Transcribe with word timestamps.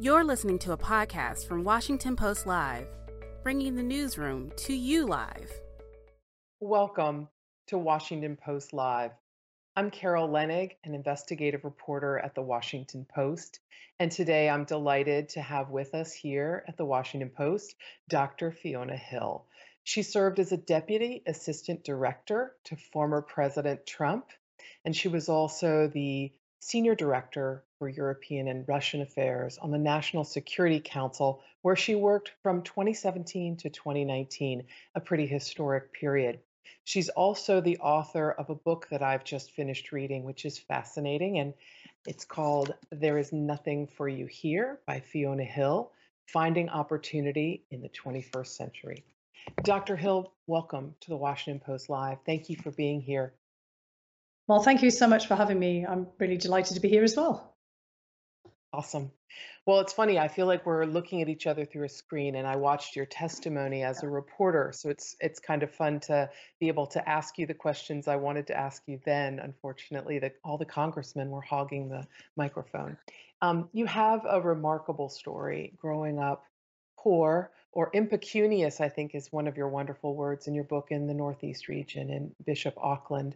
You're 0.00 0.24
listening 0.24 0.58
to 0.60 0.72
a 0.72 0.78
podcast 0.78 1.46
from 1.46 1.62
Washington 1.62 2.16
Post 2.16 2.46
Live, 2.46 2.86
bringing 3.42 3.76
the 3.76 3.82
newsroom 3.82 4.50
to 4.56 4.72
you 4.72 5.04
live. 5.04 5.52
Welcome 6.58 7.28
to 7.66 7.76
Washington 7.76 8.38
Post 8.42 8.72
Live. 8.72 9.10
I'm 9.76 9.90
Carol 9.90 10.26
Leonnig, 10.26 10.76
an 10.84 10.94
investigative 10.94 11.64
reporter 11.64 12.18
at 12.18 12.34
the 12.34 12.40
Washington 12.40 13.06
Post, 13.14 13.60
and 13.98 14.10
today 14.10 14.48
I'm 14.48 14.64
delighted 14.64 15.28
to 15.30 15.42
have 15.42 15.68
with 15.68 15.94
us 15.94 16.14
here 16.14 16.64
at 16.66 16.78
the 16.78 16.86
Washington 16.86 17.28
Post 17.28 17.74
Dr. 18.08 18.52
Fiona 18.52 18.96
Hill. 18.96 19.44
She 19.84 20.02
served 20.02 20.38
as 20.38 20.50
a 20.50 20.56
deputy 20.56 21.22
assistant 21.26 21.84
director 21.84 22.56
to 22.64 22.76
former 22.90 23.20
President 23.20 23.84
Trump, 23.84 24.30
and 24.82 24.96
she 24.96 25.08
was 25.08 25.28
also 25.28 25.88
the 25.88 26.32
senior 26.58 26.94
director 26.94 27.64
for 27.80 27.88
European 27.88 28.46
and 28.46 28.68
Russian 28.68 29.00
affairs 29.00 29.56
on 29.56 29.70
the 29.70 29.78
National 29.78 30.22
Security 30.22 30.80
Council, 30.84 31.42
where 31.62 31.74
she 31.74 31.94
worked 31.94 32.30
from 32.42 32.62
2017 32.62 33.56
to 33.56 33.70
2019, 33.70 34.64
a 34.94 35.00
pretty 35.00 35.26
historic 35.26 35.90
period. 35.94 36.40
She's 36.84 37.08
also 37.08 37.62
the 37.62 37.78
author 37.78 38.32
of 38.32 38.50
a 38.50 38.54
book 38.54 38.86
that 38.90 39.02
I've 39.02 39.24
just 39.24 39.52
finished 39.52 39.92
reading, 39.92 40.24
which 40.24 40.44
is 40.44 40.58
fascinating, 40.58 41.38
and 41.38 41.54
it's 42.06 42.26
called 42.26 42.74
There 42.92 43.16
Is 43.16 43.32
Nothing 43.32 43.86
for 43.86 44.10
You 44.10 44.26
Here 44.26 44.80
by 44.86 45.00
Fiona 45.00 45.44
Hill 45.44 45.90
Finding 46.26 46.68
Opportunity 46.68 47.64
in 47.70 47.80
the 47.80 47.88
21st 47.88 48.48
Century. 48.48 49.04
Dr. 49.62 49.96
Hill, 49.96 50.34
welcome 50.46 50.94
to 51.00 51.08
the 51.08 51.16
Washington 51.16 51.62
Post 51.64 51.88
Live. 51.88 52.18
Thank 52.26 52.50
you 52.50 52.56
for 52.56 52.72
being 52.72 53.00
here. 53.00 53.32
Well, 54.48 54.62
thank 54.62 54.82
you 54.82 54.90
so 54.90 55.06
much 55.06 55.28
for 55.28 55.34
having 55.34 55.58
me. 55.58 55.86
I'm 55.86 56.08
really 56.18 56.36
delighted 56.36 56.74
to 56.74 56.80
be 56.80 56.90
here 56.90 57.04
as 57.04 57.16
well. 57.16 57.50
Awesome. 58.72 59.10
Well, 59.66 59.80
it's 59.80 59.92
funny. 59.92 60.18
I 60.18 60.28
feel 60.28 60.46
like 60.46 60.64
we're 60.64 60.84
looking 60.84 61.22
at 61.22 61.28
each 61.28 61.48
other 61.48 61.64
through 61.64 61.86
a 61.86 61.88
screen, 61.88 62.36
and 62.36 62.46
I 62.46 62.54
watched 62.54 62.94
your 62.94 63.06
testimony 63.06 63.82
as 63.82 64.02
a 64.02 64.08
reporter. 64.08 64.70
So 64.72 64.90
it's 64.90 65.16
it's 65.20 65.40
kind 65.40 65.64
of 65.64 65.72
fun 65.72 65.98
to 66.00 66.30
be 66.60 66.68
able 66.68 66.86
to 66.88 67.08
ask 67.08 67.36
you 67.36 67.46
the 67.46 67.54
questions 67.54 68.06
I 68.06 68.16
wanted 68.16 68.46
to 68.46 68.56
ask 68.56 68.82
you 68.86 69.00
then. 69.04 69.40
Unfortunately, 69.40 70.20
that 70.20 70.36
all 70.44 70.56
the 70.56 70.64
congressmen 70.64 71.30
were 71.30 71.40
hogging 71.40 71.88
the 71.88 72.06
microphone. 72.36 72.96
Um, 73.42 73.68
you 73.72 73.86
have 73.86 74.24
a 74.28 74.40
remarkable 74.40 75.08
story 75.08 75.72
growing 75.80 76.20
up 76.20 76.44
poor 76.96 77.50
or 77.72 77.90
impecunious. 77.92 78.80
I 78.80 78.88
think 78.88 79.16
is 79.16 79.32
one 79.32 79.48
of 79.48 79.56
your 79.56 79.68
wonderful 79.68 80.14
words 80.14 80.46
in 80.46 80.54
your 80.54 80.64
book 80.64 80.88
in 80.90 81.08
the 81.08 81.14
Northeast 81.14 81.66
region 81.66 82.10
in 82.10 82.34
Bishop 82.44 82.74
Auckland 82.78 83.34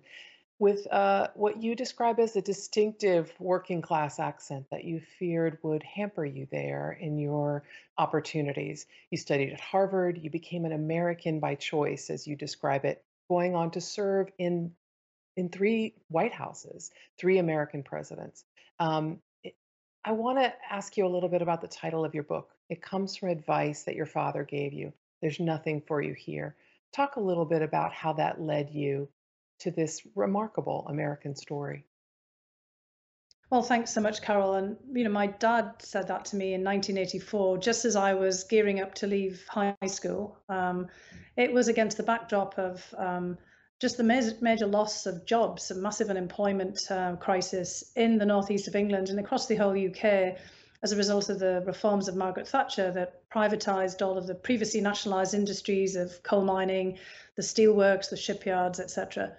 with 0.58 0.86
uh, 0.92 1.28
what 1.34 1.62
you 1.62 1.74
describe 1.74 2.20
as 2.20 2.36
a 2.36 2.42
distinctive 2.42 3.33
working 3.38 3.83
class 3.83 4.20
accent 4.20 4.66
that 4.70 4.84
you 4.84 5.00
feared 5.19 5.58
would 5.62 5.83
hamper 5.83 6.24
you 6.24 6.46
there 6.50 6.96
in 7.00 7.19
your 7.19 7.64
opportunities. 7.98 8.86
You 9.11 9.19
studied 9.19 9.52
at 9.52 9.61
Harvard, 9.61 10.19
you 10.22 10.30
became 10.30 10.64
an 10.64 10.72
American 10.72 11.41
by 11.41 11.56
choice, 11.56 12.08
as 12.08 12.27
you 12.27 12.36
describe 12.36 12.84
it, 12.84 13.02
going 13.28 13.55
on 13.55 13.72
to 13.72 13.80
serve 13.80 14.30
in 14.38 14.72
in 15.36 15.48
three 15.48 15.94
White 16.08 16.33
Houses, 16.33 16.92
three 17.18 17.39
American 17.39 17.83
presidents. 17.83 18.44
Um, 18.78 19.18
I 20.05 20.12
want 20.12 20.39
to 20.39 20.52
ask 20.70 20.96
you 20.96 21.06
a 21.06 21.08
little 21.08 21.28
bit 21.28 21.42
about 21.42 21.61
the 21.61 21.66
title 21.66 22.05
of 22.05 22.14
your 22.14 22.22
book. 22.22 22.50
It 22.68 22.80
comes 22.80 23.16
from 23.16 23.30
advice 23.30 23.83
that 23.83 23.96
your 23.96 24.06
father 24.06 24.44
gave 24.44 24.72
you. 24.72 24.92
There's 25.20 25.41
nothing 25.41 25.83
for 25.89 26.00
you 26.00 26.12
here. 26.12 26.55
Talk 26.92 27.16
a 27.16 27.20
little 27.20 27.44
bit 27.44 27.62
about 27.62 27.92
how 27.92 28.12
that 28.12 28.41
led 28.41 28.70
you 28.70 29.08
to 29.60 29.70
this 29.70 30.06
remarkable 30.14 30.86
American 30.88 31.34
story. 31.34 31.86
Well, 33.50 33.62
thanks 33.62 33.92
so 33.92 34.00
much, 34.00 34.22
Carol. 34.22 34.55
And, 34.55 34.77
you 34.92 35.05
know, 35.05 35.11
my 35.11 35.28
dad 35.28 35.74
said 35.78 36.08
that 36.08 36.24
to 36.27 36.36
me 36.36 36.55
in 36.55 36.64
1984, 36.64 37.58
just 37.58 37.84
as 37.84 37.94
I 37.94 38.14
was 38.14 38.44
gearing 38.44 38.80
up 38.80 38.94
to 38.96 39.06
leave 39.06 39.44
high 39.48 39.77
school. 39.86 40.38
Um, 40.48 40.88
it 41.36 41.52
was 41.52 41.69
against 41.69 41.96
the 41.96 42.02
backdrop 42.02 42.58
of 42.58 42.83
um, 42.96 43.39
just 43.80 43.96
the 43.96 44.02
major, 44.02 44.33
major, 44.40 44.67
loss 44.67 45.06
of 45.06 45.27
jobs, 45.27 45.70
a 45.70 45.74
massive 45.74 46.11
unemployment 46.11 46.90
uh, 46.90 47.17
crisis 47.17 47.92
in 47.96 48.18
the 48.18 48.27
northeast 48.27 48.67
of 48.67 48.77
England 48.77 49.11
and 49.11 49.20
across 49.20 49.46
the 49.46 49.56
whole 49.56 49.79
UK 49.79 50.36
as 50.83 50.92
a 50.92 50.96
result 50.96 51.29
of 51.29 51.39
the 51.39 51.62
reforms 51.67 52.08
of 52.08 52.17
Margaret 52.17 52.46
Thatcher 52.46 52.90
that 52.92 53.29
privatised 53.30 54.05
all 54.05 54.18
of 54.18 54.27
the 54.27 54.34
previously 54.34 54.80
nationalised 54.80 55.33
industries 55.33 55.96
of 55.96 56.23
coal 56.23 56.45
mining, 56.45 56.98
the 57.36 57.42
steelworks, 57.42 58.11
the 58.11 58.17
shipyards, 58.17 58.80
etc. 58.80 59.33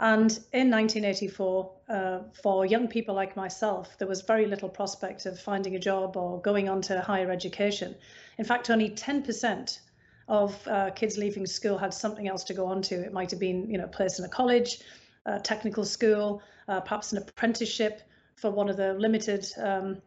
And 0.00 0.30
in 0.52 0.70
1984, 0.70 1.72
uh, 1.88 2.18
for 2.42 2.66
young 2.66 2.88
people 2.88 3.14
like 3.14 3.36
myself, 3.36 3.96
there 3.98 4.08
was 4.08 4.22
very 4.22 4.46
little 4.46 4.68
prospect 4.68 5.26
of 5.26 5.38
finding 5.38 5.76
a 5.76 5.78
job 5.78 6.16
or 6.16 6.40
going 6.40 6.68
on 6.68 6.82
to 6.82 7.00
higher 7.00 7.30
education. 7.30 7.94
In 8.38 8.44
fact, 8.44 8.70
only 8.70 8.90
10% 8.90 9.78
of 10.26 10.66
uh, 10.66 10.90
kids 10.90 11.16
leaving 11.18 11.46
school 11.46 11.78
had 11.78 11.94
something 11.94 12.28
else 12.28 12.44
to 12.44 12.54
go 12.54 12.66
on 12.66 12.82
to. 12.82 12.94
It 12.94 13.12
might 13.12 13.30
have 13.30 13.40
been, 13.40 13.70
you 13.70 13.78
know, 13.78 13.84
a 13.84 13.88
place 13.88 14.18
in 14.18 14.24
a 14.24 14.28
college, 14.28 14.80
a 15.26 15.38
technical 15.38 15.84
school, 15.84 16.42
uh, 16.66 16.80
perhaps 16.80 17.12
an 17.12 17.18
apprenticeship 17.18 18.02
for 18.36 18.50
one 18.50 18.68
of 18.68 18.76
the 18.76 18.94
limited 18.94 19.46
um, 19.58 20.02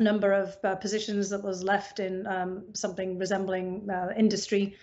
number 0.00 0.32
of 0.32 0.56
uh, 0.64 0.76
positions 0.76 1.28
that 1.30 1.42
was 1.42 1.62
left 1.62 2.00
in 2.00 2.26
um, 2.26 2.64
something 2.74 3.18
resembling 3.18 3.88
uh, 3.90 4.12
industry. 4.16 4.76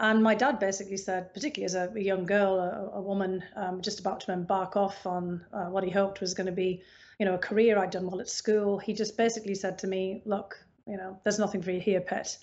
And 0.00 0.22
my 0.22 0.34
dad 0.34 0.58
basically 0.58 0.96
said, 0.96 1.34
particularly 1.34 1.66
as 1.66 1.74
a, 1.74 1.92
a 1.94 2.00
young 2.00 2.24
girl, 2.24 2.58
a, 2.58 2.98
a 2.98 3.02
woman 3.02 3.44
um, 3.54 3.82
just 3.82 4.00
about 4.00 4.20
to 4.20 4.32
embark 4.32 4.74
off 4.74 5.06
on 5.06 5.44
uh, 5.52 5.66
what 5.66 5.84
he 5.84 5.90
hoped 5.90 6.22
was 6.22 6.32
going 6.32 6.46
to 6.46 6.52
be, 6.52 6.82
you 7.18 7.26
know, 7.26 7.34
a 7.34 7.38
career. 7.38 7.78
I'd 7.78 7.90
done 7.90 8.06
well 8.06 8.18
at 8.18 8.30
school. 8.30 8.78
He 8.78 8.94
just 8.94 9.18
basically 9.18 9.54
said 9.54 9.78
to 9.80 9.86
me, 9.86 10.22
"Look, 10.24 10.56
you 10.86 10.96
know, 10.96 11.20
there's 11.22 11.38
nothing 11.38 11.60
for 11.60 11.70
you 11.70 11.80
here, 11.80 12.00
pet." 12.00 12.34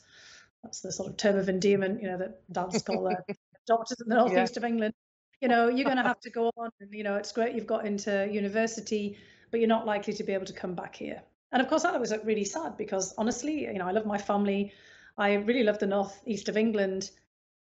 That's 0.63 0.81
the 0.81 0.91
sort 0.91 1.09
of 1.09 1.17
term 1.17 1.35
of 1.35 1.49
endearment, 1.49 1.99
you 1.99 2.07
know, 2.07 2.19
that 2.19 2.41
dads 2.51 2.83
call 2.83 3.05
their 3.05 3.25
daughters 3.67 3.99
in 4.01 4.07
the 4.07 4.15
northeast 4.15 4.53
yeah. 4.53 4.59
of 4.59 4.63
England. 4.63 4.93
You 5.41 5.47
know, 5.47 5.67
you're 5.67 5.85
going 5.85 5.97
to 5.97 6.03
have 6.03 6.19
to 6.21 6.29
go 6.29 6.51
on, 6.57 6.69
and 6.79 6.93
you 6.93 7.03
know, 7.03 7.15
it's 7.15 7.31
great 7.31 7.55
you've 7.55 7.65
got 7.65 7.87
into 7.87 8.29
university, 8.31 9.17
but 9.49 9.59
you're 9.59 9.67
not 9.67 9.87
likely 9.87 10.13
to 10.13 10.23
be 10.23 10.33
able 10.33 10.45
to 10.45 10.53
come 10.53 10.75
back 10.75 10.95
here. 10.95 11.23
And 11.51 11.59
of 11.59 11.69
course, 11.69 11.81
that 11.83 11.99
was 11.99 12.13
really 12.23 12.45
sad 12.45 12.77
because 12.77 13.15
honestly, 13.17 13.63
you 13.63 13.79
know, 13.79 13.87
I 13.87 13.91
love 13.93 14.05
my 14.05 14.19
family. 14.19 14.73
I 15.17 15.33
really 15.33 15.63
love 15.63 15.79
the 15.79 15.87
northeast 15.87 16.49
of 16.49 16.57
England 16.57 17.09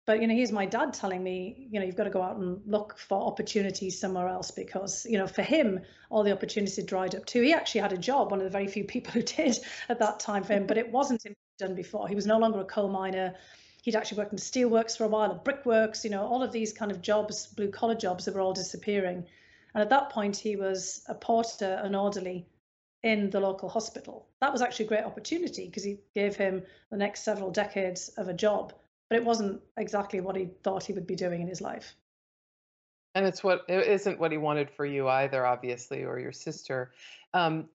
but 0.04 0.20
you 0.20 0.26
know 0.26 0.34
here's 0.34 0.52
my 0.52 0.66
dad 0.66 0.92
telling 0.92 1.22
me 1.22 1.68
you 1.70 1.78
know 1.78 1.86
you've 1.86 1.96
got 1.96 2.04
to 2.04 2.10
go 2.10 2.22
out 2.22 2.36
and 2.36 2.60
look 2.66 2.98
for 2.98 3.20
opportunities 3.20 3.98
somewhere 3.98 4.28
else 4.28 4.50
because 4.50 5.06
you 5.08 5.16
know 5.16 5.26
for 5.26 5.42
him 5.42 5.80
all 6.10 6.24
the 6.24 6.32
opportunities 6.32 6.84
dried 6.84 7.14
up 7.14 7.24
too. 7.24 7.42
He 7.42 7.52
actually 7.52 7.82
had 7.82 7.92
a 7.92 7.98
job 7.98 8.30
one 8.30 8.40
of 8.40 8.44
the 8.44 8.50
very 8.50 8.66
few 8.66 8.84
people 8.94 9.12
who 9.12 9.22
did 9.22 9.58
at 9.88 9.98
that 10.00 10.20
time 10.20 10.44
for 10.44 10.54
him 10.54 10.66
but 10.66 10.78
it 10.78 10.90
wasn't 10.90 11.24
done 11.58 11.74
before. 11.74 12.08
He 12.08 12.14
was 12.14 12.26
no 12.26 12.38
longer 12.38 12.60
a 12.60 12.64
coal 12.64 12.88
miner. 12.88 13.34
He'd 13.82 13.96
actually 13.96 14.18
worked 14.18 14.32
in 14.32 14.38
steelworks 14.38 14.96
for 14.96 15.04
a 15.04 15.08
while 15.08 15.32
at 15.32 15.44
brickworks 15.44 16.04
you 16.04 16.10
know 16.10 16.26
all 16.26 16.42
of 16.42 16.52
these 16.52 16.72
kind 16.72 16.90
of 16.90 17.00
jobs 17.00 17.46
blue 17.46 17.70
collar 17.70 17.94
jobs 17.94 18.24
that 18.24 18.34
were 18.34 18.40
all 18.40 18.54
disappearing. 18.54 19.26
And 19.74 19.82
at 19.82 19.90
that 19.90 20.10
point 20.10 20.36
he 20.36 20.56
was 20.56 21.04
a 21.08 21.14
porter 21.14 21.80
an 21.82 21.94
orderly 21.94 22.46
in 23.02 23.30
the 23.30 23.40
local 23.40 23.68
hospital. 23.68 24.28
That 24.40 24.52
was 24.52 24.62
actually 24.62 24.86
a 24.86 24.88
great 24.88 25.04
opportunity 25.04 25.66
because 25.66 25.82
he 25.82 25.98
gave 26.14 26.36
him 26.36 26.62
the 26.90 26.96
next 26.96 27.24
several 27.24 27.50
decades 27.50 28.08
of 28.10 28.28
a 28.28 28.34
job 28.34 28.72
but 29.12 29.18
it 29.18 29.26
wasn't 29.26 29.60
exactly 29.76 30.22
what 30.22 30.36
he 30.36 30.48
thought 30.64 30.84
he 30.84 30.94
would 30.94 31.06
be 31.06 31.14
doing 31.14 31.42
in 31.42 31.46
his 31.46 31.60
life. 31.60 31.94
And 33.14 33.26
it's 33.26 33.44
what 33.44 33.60
it 33.68 33.86
isn't 33.86 34.18
what 34.18 34.32
he 34.32 34.38
wanted 34.38 34.70
for 34.70 34.86
you 34.86 35.06
either, 35.06 35.44
obviously, 35.44 36.02
or 36.02 36.18
your 36.18 36.32
sister. 36.32 36.92
Um, 37.34 37.68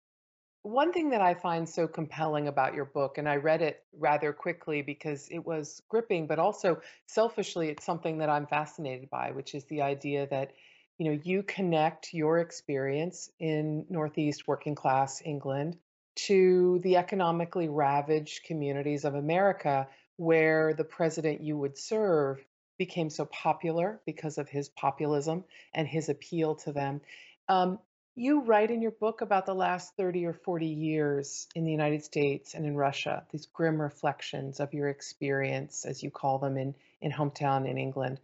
one 0.63 0.91
thing 0.91 1.11
that 1.11 1.21
I 1.21 1.35
find 1.35 1.69
so 1.69 1.87
compelling 1.87 2.47
about 2.47 2.73
your 2.73 2.85
book, 2.85 3.19
and 3.19 3.29
I 3.29 3.35
read 3.35 3.61
it 3.61 3.83
rather 3.99 4.33
quickly 4.33 4.81
because 4.81 5.27
it 5.29 5.45
was 5.45 5.79
gripping, 5.89 6.25
but 6.25 6.39
also 6.39 6.81
selfishly, 7.05 7.69
it's 7.69 7.85
something 7.85 8.17
that 8.17 8.31
I'm 8.31 8.47
fascinated 8.47 9.07
by, 9.11 9.29
which 9.29 9.53
is 9.53 9.63
the 9.65 9.83
idea 9.83 10.25
that 10.31 10.53
you 10.97 11.05
know 11.05 11.19
you 11.23 11.43
connect 11.43 12.15
your 12.15 12.39
experience 12.39 13.29
in 13.37 13.85
Northeast 13.91 14.47
working 14.47 14.73
class 14.73 15.21
England 15.23 15.77
to 16.15 16.79
the 16.79 16.97
economically 16.97 17.69
ravaged 17.69 18.43
communities 18.43 19.05
of 19.05 19.13
America 19.13 19.87
where 20.17 20.73
the 20.73 20.83
president 20.83 21.41
you 21.41 21.57
would 21.57 21.77
serve 21.77 22.43
became 22.77 23.09
so 23.09 23.25
popular 23.25 23.99
because 24.05 24.37
of 24.37 24.49
his 24.49 24.69
populism 24.69 25.43
and 25.73 25.87
his 25.87 26.09
appeal 26.09 26.55
to 26.55 26.71
them. 26.71 27.01
Um, 27.47 27.79
you 28.15 28.41
write 28.41 28.71
in 28.71 28.81
your 28.81 28.91
book 28.91 29.21
about 29.21 29.45
the 29.45 29.53
last 29.53 29.95
30 29.95 30.25
or 30.25 30.33
40 30.33 30.65
years 30.65 31.47
in 31.55 31.65
the 31.65 31.71
United 31.71 32.03
States 32.03 32.55
and 32.55 32.65
in 32.65 32.75
Russia, 32.75 33.25
these 33.31 33.45
grim 33.45 33.79
reflections 33.79 34.59
of 34.59 34.73
your 34.73 34.89
experience, 34.89 35.85
as 35.85 36.01
you 36.01 36.09
call 36.09 36.39
them, 36.39 36.57
in, 36.57 36.73
in 36.99 37.11
hometown 37.11 37.69
in 37.69 37.77
England. 37.77 38.19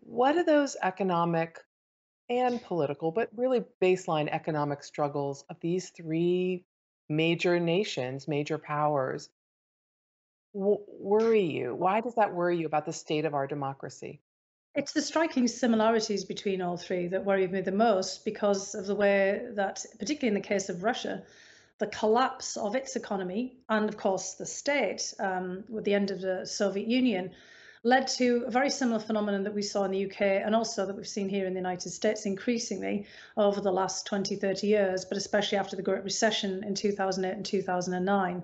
What 0.00 0.36
are 0.36 0.44
those 0.44 0.76
economic 0.82 1.60
and 2.28 2.62
political, 2.62 3.10
but 3.12 3.30
really 3.36 3.64
baseline 3.80 4.28
economic 4.28 4.82
struggles 4.82 5.44
of 5.48 5.58
these 5.60 5.90
three 5.90 6.64
major 7.08 7.58
nations, 7.58 8.28
major 8.28 8.58
powers, 8.58 9.30
worry 10.52 11.44
you? 11.44 11.74
Why 11.74 12.00
does 12.00 12.14
that 12.14 12.34
worry 12.34 12.58
you 12.58 12.66
about 12.66 12.86
the 12.86 12.92
state 12.92 13.24
of 13.24 13.34
our 13.34 13.46
democracy? 13.46 14.20
It's 14.74 14.92
the 14.92 15.02
striking 15.02 15.48
similarities 15.48 16.24
between 16.24 16.62
all 16.62 16.76
three 16.76 17.08
that 17.08 17.24
worry 17.24 17.48
me 17.48 17.62
the 17.62 17.72
most 17.72 18.24
because 18.24 18.74
of 18.74 18.86
the 18.86 18.94
way 18.94 19.46
that, 19.54 19.84
particularly 19.98 20.36
in 20.36 20.40
the 20.40 20.48
case 20.48 20.68
of 20.68 20.82
Russia, 20.82 21.24
the 21.78 21.86
collapse 21.86 22.56
of 22.56 22.74
its 22.74 22.96
economy 22.96 23.56
and, 23.68 23.88
of 23.88 23.96
course, 23.96 24.34
the 24.34 24.46
state 24.46 25.14
um, 25.18 25.64
with 25.68 25.84
the 25.84 25.94
end 25.94 26.10
of 26.10 26.20
the 26.20 26.44
Soviet 26.44 26.86
Union 26.86 27.30
led 27.84 28.08
to 28.08 28.44
a 28.46 28.50
very 28.50 28.70
similar 28.70 28.98
phenomenon 28.98 29.44
that 29.44 29.54
we 29.54 29.62
saw 29.62 29.84
in 29.84 29.92
the 29.92 30.04
UK 30.04 30.20
and 30.20 30.54
also 30.54 30.84
that 30.84 30.96
we've 30.96 31.06
seen 31.06 31.28
here 31.28 31.46
in 31.46 31.54
the 31.54 31.60
United 31.60 31.90
States 31.90 32.26
increasingly 32.26 33.06
over 33.36 33.60
the 33.60 33.72
last 33.72 34.06
20, 34.06 34.36
30 34.36 34.66
years, 34.66 35.04
but 35.04 35.16
especially 35.16 35.58
after 35.58 35.76
the 35.76 35.82
Great 35.82 36.02
Recession 36.02 36.64
in 36.64 36.74
2008 36.74 37.36
and 37.36 37.46
2009, 37.46 38.42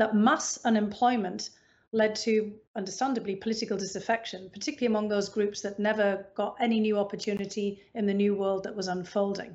that 0.00 0.16
mass 0.16 0.58
unemployment 0.64 1.50
led 1.92 2.16
to, 2.16 2.54
understandably, 2.74 3.36
political 3.36 3.76
disaffection, 3.76 4.48
particularly 4.50 4.86
among 4.86 5.08
those 5.08 5.28
groups 5.28 5.60
that 5.60 5.78
never 5.78 6.26
got 6.34 6.56
any 6.58 6.80
new 6.80 6.98
opportunity 6.98 7.82
in 7.94 8.06
the 8.06 8.14
new 8.14 8.34
world 8.34 8.64
that 8.64 8.74
was 8.74 8.88
unfolding. 8.88 9.54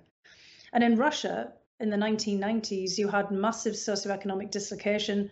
And 0.72 0.84
in 0.84 0.98
Russia, 0.98 1.52
in 1.80 1.90
the 1.90 1.98
1990s, 1.98 2.96
you 2.96 3.08
had 3.08 3.32
massive 3.32 3.74
socioeconomic 3.74 4.52
dislocation. 4.52 5.32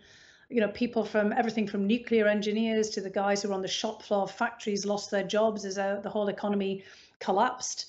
You 0.49 0.61
know, 0.61 0.69
people 0.69 1.05
from 1.05 1.31
everything 1.31 1.67
from 1.67 1.85
nuclear 1.85 2.27
engineers 2.27 2.89
to 2.91 3.01
the 3.01 3.11
guys 3.11 3.43
who 3.43 3.49
were 3.49 3.53
on 3.53 3.61
the 3.61 3.67
shop 3.67 4.01
floor 4.01 4.23
of 4.23 4.31
factories 4.31 4.83
lost 4.83 5.11
their 5.11 5.23
jobs 5.23 5.63
as 5.63 5.77
uh, 5.77 5.99
the 6.01 6.09
whole 6.09 6.27
economy 6.27 6.85
collapsed. 7.19 7.85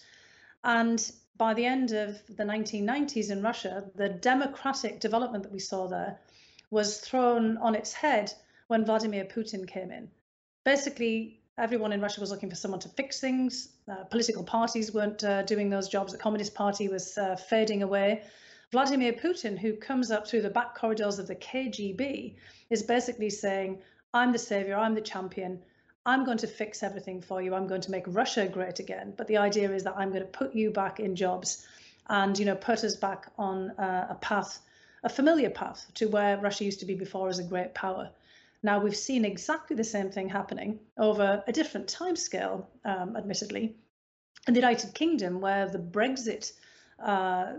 And 0.62 1.10
by 1.38 1.54
the 1.54 1.64
end 1.64 1.92
of 1.92 2.20
the 2.36 2.44
1990s 2.44 3.30
in 3.30 3.40
Russia, 3.40 3.90
the 3.94 4.10
democratic 4.10 5.00
development 5.00 5.44
that 5.44 5.52
we 5.52 5.58
saw 5.58 5.88
there 5.88 6.18
was 6.74 6.98
thrown 6.98 7.56
on 7.58 7.76
its 7.76 7.92
head 7.92 8.32
when 8.66 8.84
Vladimir 8.84 9.24
Putin 9.24 9.66
came 9.66 9.92
in. 9.92 10.10
Basically, 10.64 11.40
everyone 11.56 11.92
in 11.92 12.00
Russia 12.00 12.20
was 12.20 12.32
looking 12.32 12.50
for 12.50 12.56
someone 12.56 12.80
to 12.80 12.88
fix 12.88 13.20
things. 13.20 13.68
Uh, 13.88 14.02
political 14.04 14.42
parties 14.42 14.92
weren't 14.92 15.22
uh, 15.22 15.42
doing 15.42 15.70
those 15.70 15.88
jobs. 15.88 16.12
The 16.12 16.18
Communist 16.18 16.52
Party 16.52 16.88
was 16.88 17.16
uh, 17.16 17.36
fading 17.36 17.84
away. 17.84 18.24
Vladimir 18.72 19.12
Putin, 19.12 19.56
who 19.56 19.74
comes 19.74 20.10
up 20.10 20.26
through 20.26 20.42
the 20.42 20.50
back 20.50 20.74
corridors 20.74 21.20
of 21.20 21.28
the 21.28 21.36
KGB, 21.36 22.34
is 22.70 22.82
basically 22.82 23.30
saying, 23.30 23.78
I'm 24.12 24.32
the 24.32 24.38
savior, 24.38 24.76
I'm 24.76 24.96
the 24.96 25.00
champion, 25.00 25.62
I'm 26.04 26.24
going 26.24 26.38
to 26.38 26.48
fix 26.48 26.82
everything 26.82 27.22
for 27.22 27.40
you, 27.40 27.54
I'm 27.54 27.68
going 27.68 27.82
to 27.82 27.92
make 27.92 28.04
Russia 28.08 28.48
great 28.48 28.80
again. 28.80 29.14
But 29.16 29.28
the 29.28 29.36
idea 29.36 29.70
is 29.70 29.84
that 29.84 29.94
I'm 29.96 30.08
going 30.08 30.22
to 30.22 30.38
put 30.38 30.56
you 30.56 30.72
back 30.72 30.98
in 30.98 31.14
jobs 31.14 31.64
and, 32.08 32.36
you 32.36 32.44
know, 32.44 32.56
put 32.56 32.82
us 32.82 32.96
back 32.96 33.30
on 33.38 33.70
uh, 33.78 34.08
a 34.10 34.16
path, 34.16 34.58
a 35.04 35.08
familiar 35.08 35.50
path 35.50 35.86
to 35.94 36.06
where 36.06 36.38
Russia 36.38 36.64
used 36.64 36.80
to 36.80 36.86
be 36.86 36.94
before 36.94 37.28
as 37.28 37.38
a 37.38 37.44
great 37.44 37.74
power. 37.74 38.10
Now, 38.62 38.80
we've 38.80 38.96
seen 38.96 39.26
exactly 39.26 39.76
the 39.76 39.84
same 39.84 40.10
thing 40.10 40.28
happening 40.30 40.80
over 40.96 41.44
a 41.46 41.52
different 41.52 41.86
timescale, 41.86 42.64
um, 42.86 43.14
admittedly, 43.14 43.76
in 44.48 44.54
the 44.54 44.60
United 44.60 44.94
Kingdom, 44.94 45.40
where 45.42 45.68
the 45.68 45.78
Brexit 45.78 46.52
uh, 46.98 47.52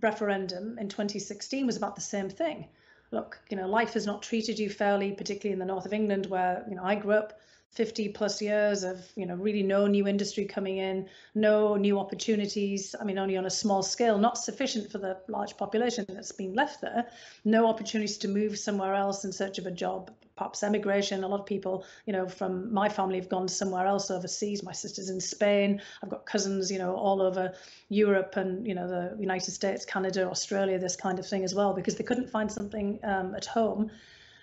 referendum 0.00 0.78
in 0.78 0.88
2016 0.88 1.66
was 1.66 1.76
about 1.76 1.96
the 1.96 2.00
same 2.00 2.30
thing. 2.30 2.68
Look, 3.10 3.40
you 3.50 3.56
know, 3.56 3.66
life 3.66 3.94
has 3.94 4.06
not 4.06 4.22
treated 4.22 4.58
you 4.58 4.70
fairly, 4.70 5.12
particularly 5.12 5.52
in 5.52 5.58
the 5.58 5.64
north 5.64 5.86
of 5.86 5.92
England, 5.92 6.26
where 6.26 6.64
you 6.68 6.76
know 6.76 6.84
I 6.84 6.94
grew 6.94 7.12
up. 7.12 7.40
50 7.76 8.08
plus 8.10 8.40
years 8.40 8.82
of 8.84 9.04
you 9.16 9.26
know 9.26 9.34
really 9.34 9.62
no 9.62 9.86
new 9.86 10.08
industry 10.08 10.44
coming 10.44 10.78
in 10.78 11.06
no 11.34 11.76
new 11.76 11.98
opportunities 11.98 12.94
i 13.00 13.04
mean 13.04 13.18
only 13.18 13.36
on 13.36 13.46
a 13.46 13.50
small 13.50 13.82
scale 13.82 14.18
not 14.18 14.38
sufficient 14.38 14.90
for 14.90 14.98
the 14.98 15.16
large 15.28 15.56
population 15.56 16.04
that's 16.08 16.32
been 16.32 16.54
left 16.54 16.80
there 16.80 17.06
no 17.44 17.66
opportunities 17.68 18.16
to 18.18 18.28
move 18.28 18.58
somewhere 18.58 18.94
else 18.94 19.24
in 19.24 19.32
search 19.32 19.58
of 19.58 19.66
a 19.66 19.70
job 19.70 20.10
perhaps 20.36 20.62
emigration. 20.62 21.24
A 21.24 21.28
lot 21.28 21.40
of 21.40 21.46
people, 21.46 21.84
you 22.04 22.12
know, 22.12 22.28
from 22.28 22.72
my 22.72 22.88
family 22.88 23.18
have 23.18 23.28
gone 23.28 23.48
somewhere 23.48 23.86
else 23.86 24.10
overseas. 24.10 24.62
My 24.62 24.72
sister's 24.72 25.08
in 25.08 25.20
Spain. 25.20 25.80
I've 26.02 26.10
got 26.10 26.26
cousins, 26.26 26.70
you 26.70 26.78
know, 26.78 26.94
all 26.94 27.22
over 27.22 27.54
Europe 27.88 28.36
and, 28.36 28.66
you 28.66 28.74
know, 28.74 28.86
the 28.86 29.16
United 29.18 29.52
States, 29.52 29.86
Canada, 29.86 30.28
Australia, 30.28 30.78
this 30.78 30.94
kind 30.94 31.18
of 31.18 31.26
thing 31.26 31.42
as 31.42 31.54
well, 31.54 31.72
because 31.72 31.96
they 31.96 32.04
couldn't 32.04 32.28
find 32.28 32.52
something 32.52 32.98
um, 33.02 33.34
at 33.34 33.46
home. 33.46 33.90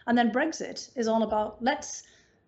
And 0.08 0.18
then 0.18 0.32
Brexit 0.32 0.90
is 0.96 1.08
all 1.08 1.24
about 1.24 1.64
let's 1.64 2.04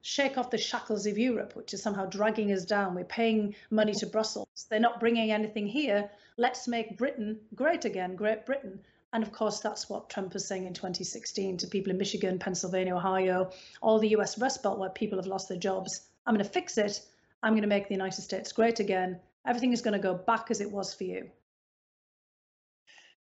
shake 0.06 0.38
off 0.38 0.52
the 0.52 0.58
shackles 0.58 1.08
of 1.08 1.18
Europe, 1.18 1.56
which 1.56 1.74
is 1.74 1.82
somehow 1.82 2.06
dragging 2.06 2.52
us 2.52 2.64
down. 2.64 2.94
We're 2.94 3.06
paying 3.06 3.56
money 3.72 3.92
to 3.96 4.06
Brussels. 4.06 4.68
They're 4.70 4.80
not 4.80 5.00
bringing 5.00 5.32
anything 5.32 5.66
here. 5.66 6.12
Let's 6.38 6.68
make 6.68 6.96
Britain 6.96 7.40
great 7.56 7.86
again, 7.86 8.16
Great 8.16 8.46
Britain. 8.46 8.80
And 9.14 9.24
of 9.24 9.32
course, 9.32 9.62
that's 9.62 9.90
what 9.90 10.12
Trump 10.12 10.36
was 10.36 10.48
saying 10.48 10.68
in 10.68 10.76
2016 10.76 11.58
to 11.58 11.68
people 11.68 11.90
in 11.90 11.98
Michigan, 11.98 12.38
Pennsylvania, 12.38 12.96
Ohio, 12.96 13.50
all 13.82 13.98
the 13.98 14.10
US 14.10 14.38
Rust 14.38 14.62
Belt 14.62 14.78
where 14.78 14.92
people 14.92 15.18
have 15.18 15.26
lost 15.26 15.50
their 15.50 15.58
jobs. 15.58 16.02
I'm 16.28 16.36
going 16.36 16.46
to 16.46 16.52
fix 16.52 16.78
it. 16.78 17.02
I'm 17.42 17.54
going 17.54 17.64
to 17.64 17.68
make 17.68 17.88
the 17.88 17.96
United 17.96 18.22
States 18.22 18.52
great 18.52 18.80
again. 18.80 19.20
Everything 19.44 19.74
is 19.74 19.82
going 19.82 20.00
to 20.00 20.08
go 20.08 20.14
back 20.14 20.52
as 20.52 20.62
it 20.62 20.70
was 20.70 20.94
for 20.94 21.06
you. 21.06 21.32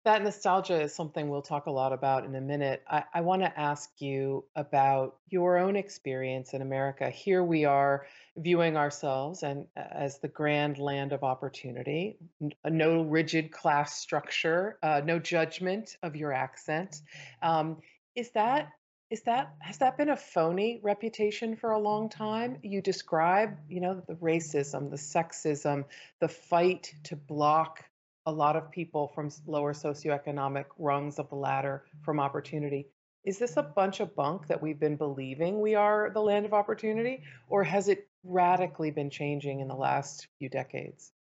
That 0.05 0.21
nostalgia 0.21 0.81
is 0.81 0.93
something 0.93 1.29
we'll 1.29 1.41
talk 1.41 1.67
a 1.67 1.71
lot 1.71 1.93
about 1.93 2.25
in 2.25 2.35
a 2.35 2.41
minute. 2.41 2.83
I, 2.89 3.03
I 3.13 3.21
want 3.21 3.41
to 3.41 3.59
ask 3.59 3.89
you 4.01 4.43
about 4.53 5.15
your 5.29 5.57
own 5.57 5.77
experience 5.77 6.53
in 6.53 6.61
America. 6.61 7.09
Here 7.09 7.41
we 7.41 7.63
are 7.63 8.05
viewing 8.35 8.75
ourselves 8.75 9.43
and 9.43 9.67
as 9.77 10.19
the 10.19 10.27
grand 10.27 10.77
land 10.77 11.13
of 11.13 11.23
opportunity. 11.23 12.17
No 12.65 13.03
rigid 13.03 13.51
class 13.51 13.97
structure, 13.97 14.77
uh, 14.83 15.01
no 15.05 15.19
judgment 15.19 15.95
of 16.03 16.17
your 16.17 16.33
accent. 16.33 17.01
Um, 17.41 17.77
is 18.13 18.29
that 18.31 18.71
is 19.09 19.21
that 19.23 19.53
has 19.59 19.77
that 19.77 19.95
been 19.95 20.09
a 20.09 20.17
phony 20.17 20.79
reputation 20.83 21.55
for 21.55 21.71
a 21.71 21.79
long 21.79 22.09
time? 22.09 22.57
You 22.63 22.81
describe, 22.81 23.57
you 23.69 23.79
know, 23.79 24.01
the 24.05 24.15
racism, 24.15 24.89
the 24.89 24.97
sexism, 24.97 25.85
the 26.19 26.27
fight 26.27 26.93
to 27.03 27.15
block 27.15 27.85
a 28.25 28.31
lot 28.31 28.55
of 28.55 28.71
people 28.71 29.11
from 29.13 29.29
lower 29.45 29.73
socioeconomic 29.73 30.65
rungs 30.77 31.19
of 31.19 31.29
the 31.29 31.35
ladder 31.35 31.83
from 32.01 32.19
opportunity. 32.19 32.87
Is 33.25 33.39
this 33.39 33.57
a 33.57 33.63
bunch 33.63 33.99
of 33.99 34.15
bunk 34.15 34.47
that 34.47 34.61
we've 34.61 34.79
been 34.79 34.97
believing 34.97 35.61
we 35.61 35.75
are 35.75 36.09
the 36.13 36.21
land 36.21 36.45
of 36.45 36.53
opportunity, 36.53 37.23
or 37.47 37.63
has 37.63 37.87
it 37.87 38.07
radically 38.23 38.91
been 38.91 39.09
changing 39.09 39.59
in 39.59 39.67
the 39.67 39.75
last 39.75 40.27
few 40.39 40.49
decades? 40.49 41.11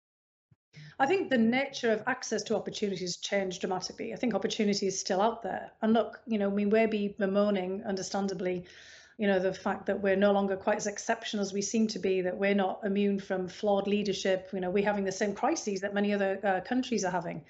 I 0.98 1.06
think 1.06 1.30
the 1.30 1.38
nature 1.38 1.92
of 1.92 2.02
access 2.06 2.42
to 2.44 2.56
opportunities 2.56 3.16
changed 3.16 3.60
dramatically. 3.60 4.12
I 4.12 4.16
think 4.16 4.34
opportunity 4.34 4.86
is 4.86 4.98
still 4.98 5.20
out 5.20 5.42
there. 5.42 5.70
And 5.82 5.92
look, 5.92 6.20
you 6.26 6.38
know, 6.38 6.48
we 6.48 6.64
may 6.64 6.86
be 6.86 7.14
bemoaning, 7.18 7.82
understandably, 7.84 8.64
you 9.18 9.26
know, 9.26 9.38
the 9.38 9.52
fact 9.52 9.86
that 9.86 10.00
we're 10.00 10.16
no 10.16 10.32
longer 10.32 10.56
quite 10.56 10.76
as 10.76 10.86
exceptional 10.86 11.42
as 11.42 11.52
we 11.52 11.62
seem 11.62 11.86
to 11.88 11.98
be, 11.98 12.22
that 12.22 12.38
we're 12.38 12.54
not 12.54 12.80
immune 12.84 13.20
from 13.20 13.48
flawed 13.48 13.86
leadership. 13.86 14.48
You 14.52 14.60
know, 14.60 14.70
we're 14.70 14.84
having 14.84 15.04
the 15.04 15.12
same 15.12 15.34
crises 15.34 15.80
that 15.82 15.94
many 15.94 16.12
other 16.12 16.40
uh, 16.42 16.60
countries 16.66 17.04
are 17.04 17.10
having. 17.10 17.44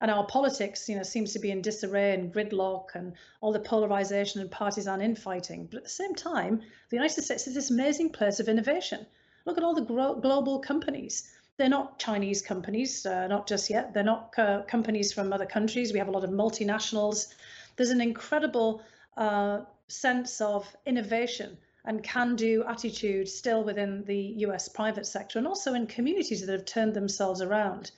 And 0.00 0.10
our 0.10 0.26
politics, 0.26 0.88
you 0.88 0.96
know, 0.96 1.02
seems 1.02 1.32
to 1.32 1.38
be 1.38 1.50
in 1.50 1.62
disarray 1.62 2.12
and 2.12 2.32
gridlock 2.32 2.94
and 2.94 3.14
all 3.40 3.52
the 3.52 3.60
polarization 3.60 4.40
and 4.40 4.50
partisan 4.50 5.00
infighting. 5.00 5.66
But 5.66 5.78
at 5.78 5.84
the 5.84 5.90
same 5.90 6.14
time, 6.14 6.60
the 6.90 6.96
United 6.96 7.22
States 7.22 7.46
is 7.46 7.54
this 7.54 7.70
amazing 7.70 8.10
place 8.10 8.38
of 8.38 8.48
innovation. 8.48 9.06
Look 9.46 9.56
at 9.56 9.64
all 9.64 9.74
the 9.74 9.82
gro- 9.82 10.16
global 10.16 10.58
companies. 10.58 11.30
They're 11.56 11.70
not 11.70 11.98
Chinese 11.98 12.42
companies, 12.42 13.06
uh, 13.06 13.26
not 13.28 13.48
just 13.48 13.70
yet. 13.70 13.94
They're 13.94 14.04
not 14.04 14.34
uh, 14.36 14.62
companies 14.68 15.12
from 15.14 15.32
other 15.32 15.46
countries. 15.46 15.92
We 15.92 15.98
have 15.98 16.08
a 16.08 16.10
lot 16.10 16.24
of 16.24 16.30
multinationals. 16.30 17.28
There's 17.76 17.90
an 17.90 18.02
incredible 18.02 18.82
uh, 19.16 19.60
sense 19.88 20.40
of 20.40 20.76
innovation 20.84 21.56
and 21.84 22.02
can 22.02 22.34
do 22.34 22.64
attitude 22.64 23.28
still 23.28 23.62
within 23.62 24.04
the 24.04 24.18
US 24.44 24.68
private 24.68 25.06
sector 25.06 25.38
and 25.38 25.46
also 25.46 25.74
in 25.74 25.86
communities 25.86 26.44
that 26.44 26.52
have 26.52 26.64
turned 26.64 26.94
themselves 26.94 27.40
around. 27.40 27.92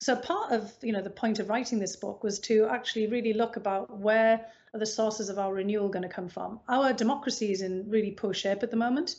So 0.00 0.14
part 0.14 0.52
of 0.52 0.72
you 0.82 0.92
know 0.92 1.00
the 1.00 1.08
point 1.08 1.38
of 1.38 1.48
writing 1.48 1.78
this 1.78 1.96
book 1.96 2.22
was 2.22 2.38
to 2.40 2.66
actually 2.66 3.06
really 3.06 3.32
look 3.32 3.56
about 3.56 3.98
where 3.98 4.46
are 4.74 4.78
the 4.80 4.86
sources 4.86 5.30
of 5.30 5.38
our 5.38 5.54
renewal 5.54 5.88
going 5.88 6.02
to 6.02 6.08
come 6.08 6.28
from. 6.28 6.60
Our 6.68 6.92
democracy 6.92 7.52
is 7.52 7.62
in 7.62 7.88
really 7.88 8.10
poor 8.10 8.34
shape 8.34 8.62
at 8.62 8.70
the 8.70 8.76
moment. 8.76 9.16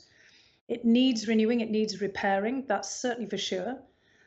It 0.67 0.85
needs 0.85 1.27
renewing, 1.27 1.61
it 1.61 1.71
needs 1.71 2.01
repairing, 2.01 2.65
that's 2.67 2.93
certainly 2.93 3.29
for 3.29 3.37
sure. 3.37 3.79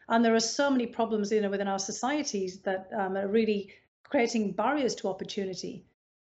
And 0.09 0.25
there 0.25 0.35
are 0.35 0.41
so 0.41 0.71
many 0.71 0.87
problems 0.87 1.31
you 1.31 1.41
know, 1.41 1.51
within 1.51 1.69
our 1.69 1.79
societies 1.79 2.61
that 2.61 2.89
um, 2.97 3.17
are 3.17 3.29
really 3.29 3.75
creating 4.05 4.53
barriers 4.53 4.95
to 4.97 5.09
opportunity 5.09 5.85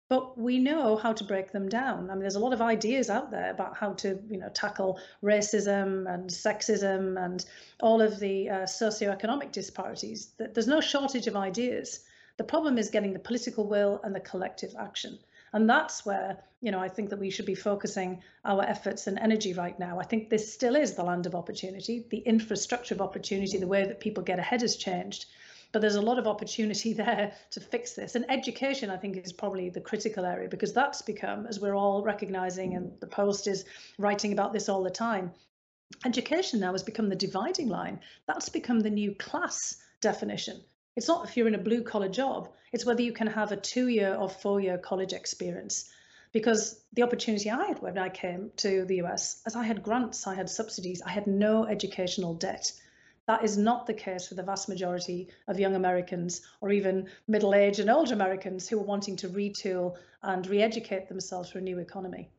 but 0.10 0.36
we 0.38 0.58
know 0.58 0.98
how 0.98 1.14
to 1.14 1.24
break 1.24 1.52
them 1.52 1.70
down. 1.70 2.10
I 2.10 2.14
mean, 2.14 2.22
there's 2.22 2.36
a 2.36 2.40
lot 2.40 2.52
of 2.52 2.62
ideas 2.62 3.12
out 3.12 3.30
there 3.30 3.52
about 3.52 3.78
how 3.78 3.94
to, 3.94 4.20
you 4.28 4.38
know, 4.38 4.50
tackle 4.50 5.00
racism 5.24 6.12
and 6.12 6.28
sexism 6.30 7.24
and 7.24 7.46
all 7.80 8.02
of 8.02 8.20
the 8.20 8.50
uh, 8.50 8.54
socioeconomic 8.64 9.52
disparities. 9.52 10.32
There's 10.38 10.68
no 10.68 10.82
shortage 10.82 11.28
of 11.28 11.36
ideas. 11.36 12.06
The 12.38 12.44
problem 12.44 12.80
is 12.80 12.90
getting 12.90 13.14
the 13.14 13.20
political 13.20 13.68
will 13.68 14.02
and 14.04 14.16
the 14.16 14.20
collective 14.20 14.76
action. 14.80 15.20
And 15.54 15.70
that's 15.70 16.06
where, 16.06 16.38
you 16.62 16.72
know, 16.72 16.80
I 16.80 16.90
think 16.90 17.12
that 17.12 17.20
we 17.20 17.30
should 17.30 17.46
be 17.46 17.56
focusing 17.56 18.22
our 18.46 18.64
efforts 18.64 19.06
and 19.06 19.20
energy 19.20 19.54
right 19.54 19.78
now. 19.80 20.00
I 20.00 20.06
think 20.06 20.30
this 20.30 20.52
still 20.52 20.76
is 20.76 20.96
the 20.96 21.04
land 21.04 21.28
of 21.28 21.36
opportunity. 21.36 22.06
The 22.10 22.20
infrastructure 22.20 22.96
of 22.96 23.02
opportunity, 23.02 23.60
the 23.60 23.68
way 23.68 23.86
that 23.86 24.00
people 24.00 24.24
get 24.24 24.40
ahead 24.40 24.62
has 24.62 24.76
changed 24.76 25.26
but 25.72 25.82
there's 25.82 25.96
a 25.96 26.02
lot 26.02 26.20
of 26.20 26.28
opportunity 26.28 26.94
there 27.04 27.34
to 27.52 27.60
fix 27.60 27.94
this. 27.94 28.16
And 28.16 28.30
education, 28.30 28.90
I 28.90 28.98
think, 28.98 29.18
is 29.18 29.34
probably 29.34 29.70
the 29.70 29.82
critical 29.82 30.26
area 30.26 30.50
because 30.50 30.74
that's 30.74 31.02
become, 31.02 31.46
as 31.46 31.60
we're 31.60 31.76
all 31.76 32.04
recognizing, 32.04 32.76
and 32.76 32.92
the 33.00 33.08
Post 33.08 33.48
is 33.48 33.66
writing 33.98 34.34
about 34.34 34.54
this 34.54 34.70
all 34.70 34.84
the 34.84 34.90
time, 34.90 35.32
education 36.06 36.60
now 36.60 36.72
has 36.72 36.84
become 36.84 37.10
the 37.10 37.16
dividing 37.16 37.70
line. 37.70 38.00
That's 38.28 38.50
become 38.50 38.80
the 38.80 38.90
new 38.90 39.14
class 39.16 39.78
definition. 40.02 40.62
It's 40.96 41.08
not 41.08 41.28
if 41.28 41.38
you're 41.38 41.48
in 41.48 41.56
a 41.56 41.60
blue 41.60 41.84
collar 41.84 42.10
job, 42.10 42.50
it's 42.72 42.86
whether 42.86 43.02
you 43.02 43.14
can 43.14 43.28
have 43.28 43.52
a 43.52 43.58
two 43.58 43.88
year 43.88 44.16
or 44.16 44.30
four 44.30 44.60
year 44.60 44.78
college 44.78 45.14
experience. 45.14 45.90
Because 46.32 46.80
the 46.94 47.02
opportunity 47.02 47.50
I 47.50 47.66
had 47.66 47.82
when 47.82 47.98
I 47.98 48.10
came 48.10 48.52
to 48.58 48.86
the 48.86 49.02
US, 49.02 49.42
as 49.48 49.56
I 49.56 49.64
had 49.64 49.82
grants, 49.82 50.28
I 50.28 50.36
had 50.36 50.50
subsidies, 50.50 51.02
I 51.02 51.10
had 51.10 51.26
no 51.26 51.66
educational 51.66 52.36
debt. 52.36 52.72
That 53.30 53.44
is 53.44 53.60
not 53.60 53.86
the 53.86 53.94
case 53.94 54.28
for 54.28 54.34
the 54.34 54.42
vast 54.42 54.68
majority 54.68 55.28
of 55.48 55.60
young 55.60 55.76
Americans 55.76 56.42
or 56.62 56.72
even 56.72 57.08
middle 57.28 57.54
aged 57.54 57.80
and 57.80 57.88
older 57.88 58.16
Americans 58.16 58.68
who 58.68 58.80
are 58.80 58.84
wanting 58.84 59.16
to 59.18 59.30
retool 59.30 59.98
and 60.24 60.48
re 60.48 60.64
educate 60.64 61.08
themselves 61.08 61.52
for 61.52 61.60
a 61.60 61.62
new 61.62 61.78
economy. 61.78 62.32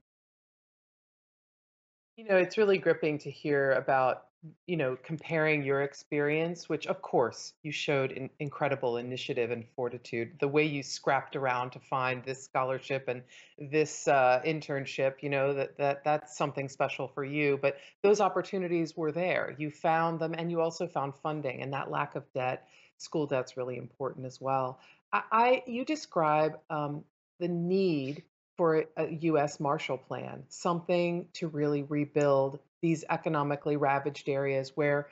You 2.17 2.25
know, 2.25 2.37
it's 2.39 2.59
really 2.59 2.77
gripping 2.77 3.19
to 3.19 3.31
hear 3.31 3.71
about, 3.75 4.25
you 4.67 4.77
know, 4.77 4.97
comparing 5.03 5.63
your 5.63 5.83
experience, 5.83 6.69
which 6.69 6.87
of 6.87 7.03
course 7.03 7.53
you 7.63 7.71
showed 7.71 8.13
in, 8.13 8.31
incredible 8.39 8.97
initiative 8.97 9.51
and 9.51 9.67
fortitude. 9.77 10.33
The 10.41 10.49
way 10.49 10.65
you 10.65 10.83
scrapped 10.83 11.37
around 11.37 11.73
to 11.73 11.79
find 11.79 12.25
this 12.25 12.43
scholarship 12.43 13.09
and 13.09 13.23
this 13.59 14.09
uh, 14.09 14.41
internship, 14.47 15.17
you 15.21 15.29
know, 15.29 15.53
that 15.53 15.77
that 15.77 16.05
that's 16.05 16.37
something 16.37 16.69
special 16.71 17.09
for 17.09 17.25
you. 17.25 17.59
But 17.61 17.77
those 18.03 18.21
opportunities 18.21 18.97
were 18.97 19.13
there. 19.13 19.55
You 19.59 19.71
found 19.71 20.21
them, 20.21 20.35
and 20.37 20.51
you 20.51 20.63
also 20.63 20.87
found 20.87 21.15
funding, 21.23 21.61
and 21.61 21.73
that 21.75 21.91
lack 21.91 22.15
of 22.15 22.25
debt, 22.33 22.67
school 22.97 23.27
debt's 23.27 23.59
really 23.59 23.77
important 23.77 24.25
as 24.25 24.41
well. 24.41 24.81
I, 25.13 25.23
I 25.31 25.63
you 25.67 25.85
describe 25.85 26.59
um, 26.71 27.05
the 27.41 27.49
need 27.49 28.23
for 28.57 28.85
a 28.97 29.07
U.S. 29.07 29.61
Marshall 29.61 29.99
Plan, 29.99 30.45
something 30.49 31.27
to 31.35 31.49
really 31.49 31.83
rebuild 31.83 32.59
these 32.83 33.05
economically 33.11 33.77
ravaged 33.77 34.29
areas 34.29 34.73
where 34.75 35.09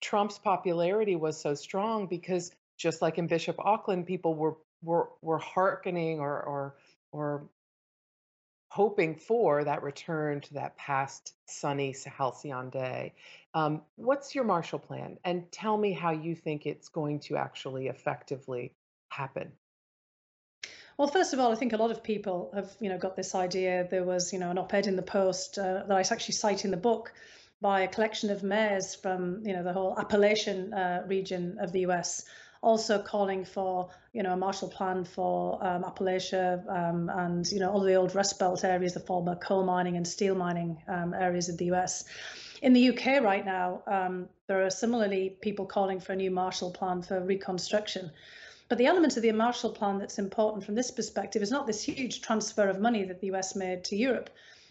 Trump's 0.00 0.38
popularity 0.38 1.16
was 1.16 1.40
so 1.40 1.54
strong 1.54 2.06
because 2.06 2.52
just 2.76 3.02
like 3.02 3.18
in 3.18 3.26
Bishop 3.26 3.58
Auckland, 3.58 4.06
people 4.06 4.34
were 4.34 4.56
were 4.82 5.10
were 5.22 5.38
hearkening 5.38 6.20
or 6.20 6.40
or 6.40 6.76
or 7.12 7.48
hoping 8.70 9.16
for 9.16 9.64
that 9.64 9.82
return 9.82 10.40
to 10.42 10.54
that 10.54 10.76
past 10.76 11.34
sunny 11.46 11.94
halcyon 12.06 12.70
day. 12.70 13.14
Um, 13.54 13.82
what's 13.96 14.34
your 14.34 14.44
Marshall 14.44 14.78
Plan? 14.78 15.18
And 15.24 15.50
tell 15.50 15.76
me 15.76 15.92
how 15.92 16.10
you 16.10 16.34
think 16.34 16.66
it's 16.66 16.88
going 16.88 17.20
to 17.20 17.36
actually 17.36 17.88
effectively 17.88 18.72
happen. 19.08 19.50
Well, 20.98 21.06
first 21.06 21.32
of 21.32 21.38
all, 21.38 21.52
I 21.52 21.54
think 21.54 21.72
a 21.72 21.76
lot 21.76 21.92
of 21.92 22.02
people 22.02 22.50
have, 22.52 22.72
you 22.80 22.88
know, 22.88 22.98
got 22.98 23.14
this 23.14 23.36
idea. 23.36 23.86
There 23.88 24.02
was, 24.02 24.32
you 24.32 24.40
know, 24.40 24.50
an 24.50 24.58
op-ed 24.58 24.88
in 24.88 24.96
the 24.96 25.02
Post 25.02 25.56
uh, 25.56 25.84
that 25.86 25.92
I 25.92 26.00
actually 26.00 26.34
cite 26.34 26.64
in 26.64 26.72
the 26.72 26.76
book 26.76 27.12
by 27.60 27.82
a 27.82 27.88
collection 27.88 28.30
of 28.30 28.42
mayors 28.42 28.96
from, 28.96 29.46
you 29.46 29.52
know, 29.52 29.62
the 29.62 29.72
whole 29.72 29.96
Appalachian 29.96 30.74
uh, 30.74 31.04
region 31.06 31.58
of 31.60 31.70
the 31.70 31.82
U.S. 31.82 32.24
Also 32.62 33.00
calling 33.00 33.44
for, 33.44 33.90
you 34.12 34.24
know, 34.24 34.32
a 34.32 34.36
Marshall 34.36 34.70
Plan 34.70 35.04
for 35.04 35.64
um, 35.64 35.84
Appalachia 35.84 36.66
um, 36.68 37.08
and, 37.08 37.46
you 37.46 37.60
know, 37.60 37.70
all 37.70 37.80
the 37.80 37.94
old 37.94 38.16
Rust 38.16 38.36
Belt 38.40 38.64
areas, 38.64 38.94
the 38.94 39.00
former 39.00 39.36
coal 39.36 39.64
mining 39.64 39.96
and 39.96 40.06
steel 40.06 40.34
mining 40.34 40.82
um, 40.88 41.14
areas 41.14 41.48
of 41.48 41.58
the 41.58 41.66
U.S. 41.66 42.06
In 42.60 42.72
the 42.72 42.88
UK 42.88 43.22
right 43.22 43.46
now, 43.46 43.82
um, 43.86 44.28
there 44.48 44.66
are 44.66 44.70
similarly 44.70 45.36
people 45.40 45.66
calling 45.66 46.00
for 46.00 46.14
a 46.14 46.16
new 46.16 46.32
Marshall 46.32 46.72
Plan 46.72 47.02
for 47.02 47.20
reconstruction. 47.20 48.10
But 48.68 48.76
the 48.76 48.86
element 48.86 49.16
of 49.16 49.22
the 49.22 49.32
Marshall 49.32 49.72
Plan 49.72 49.98
that's 49.98 50.18
important 50.18 50.62
from 50.62 50.74
this 50.74 50.90
perspective 50.90 51.40
is 51.40 51.50
not 51.50 51.66
this 51.66 51.82
huge 51.82 52.20
transfer 52.20 52.68
of 52.68 52.78
money 52.78 53.02
that 53.04 53.18
the 53.20 53.28
US 53.28 53.56
made 53.56 53.82
to 53.84 53.96
Europe. 53.96 54.28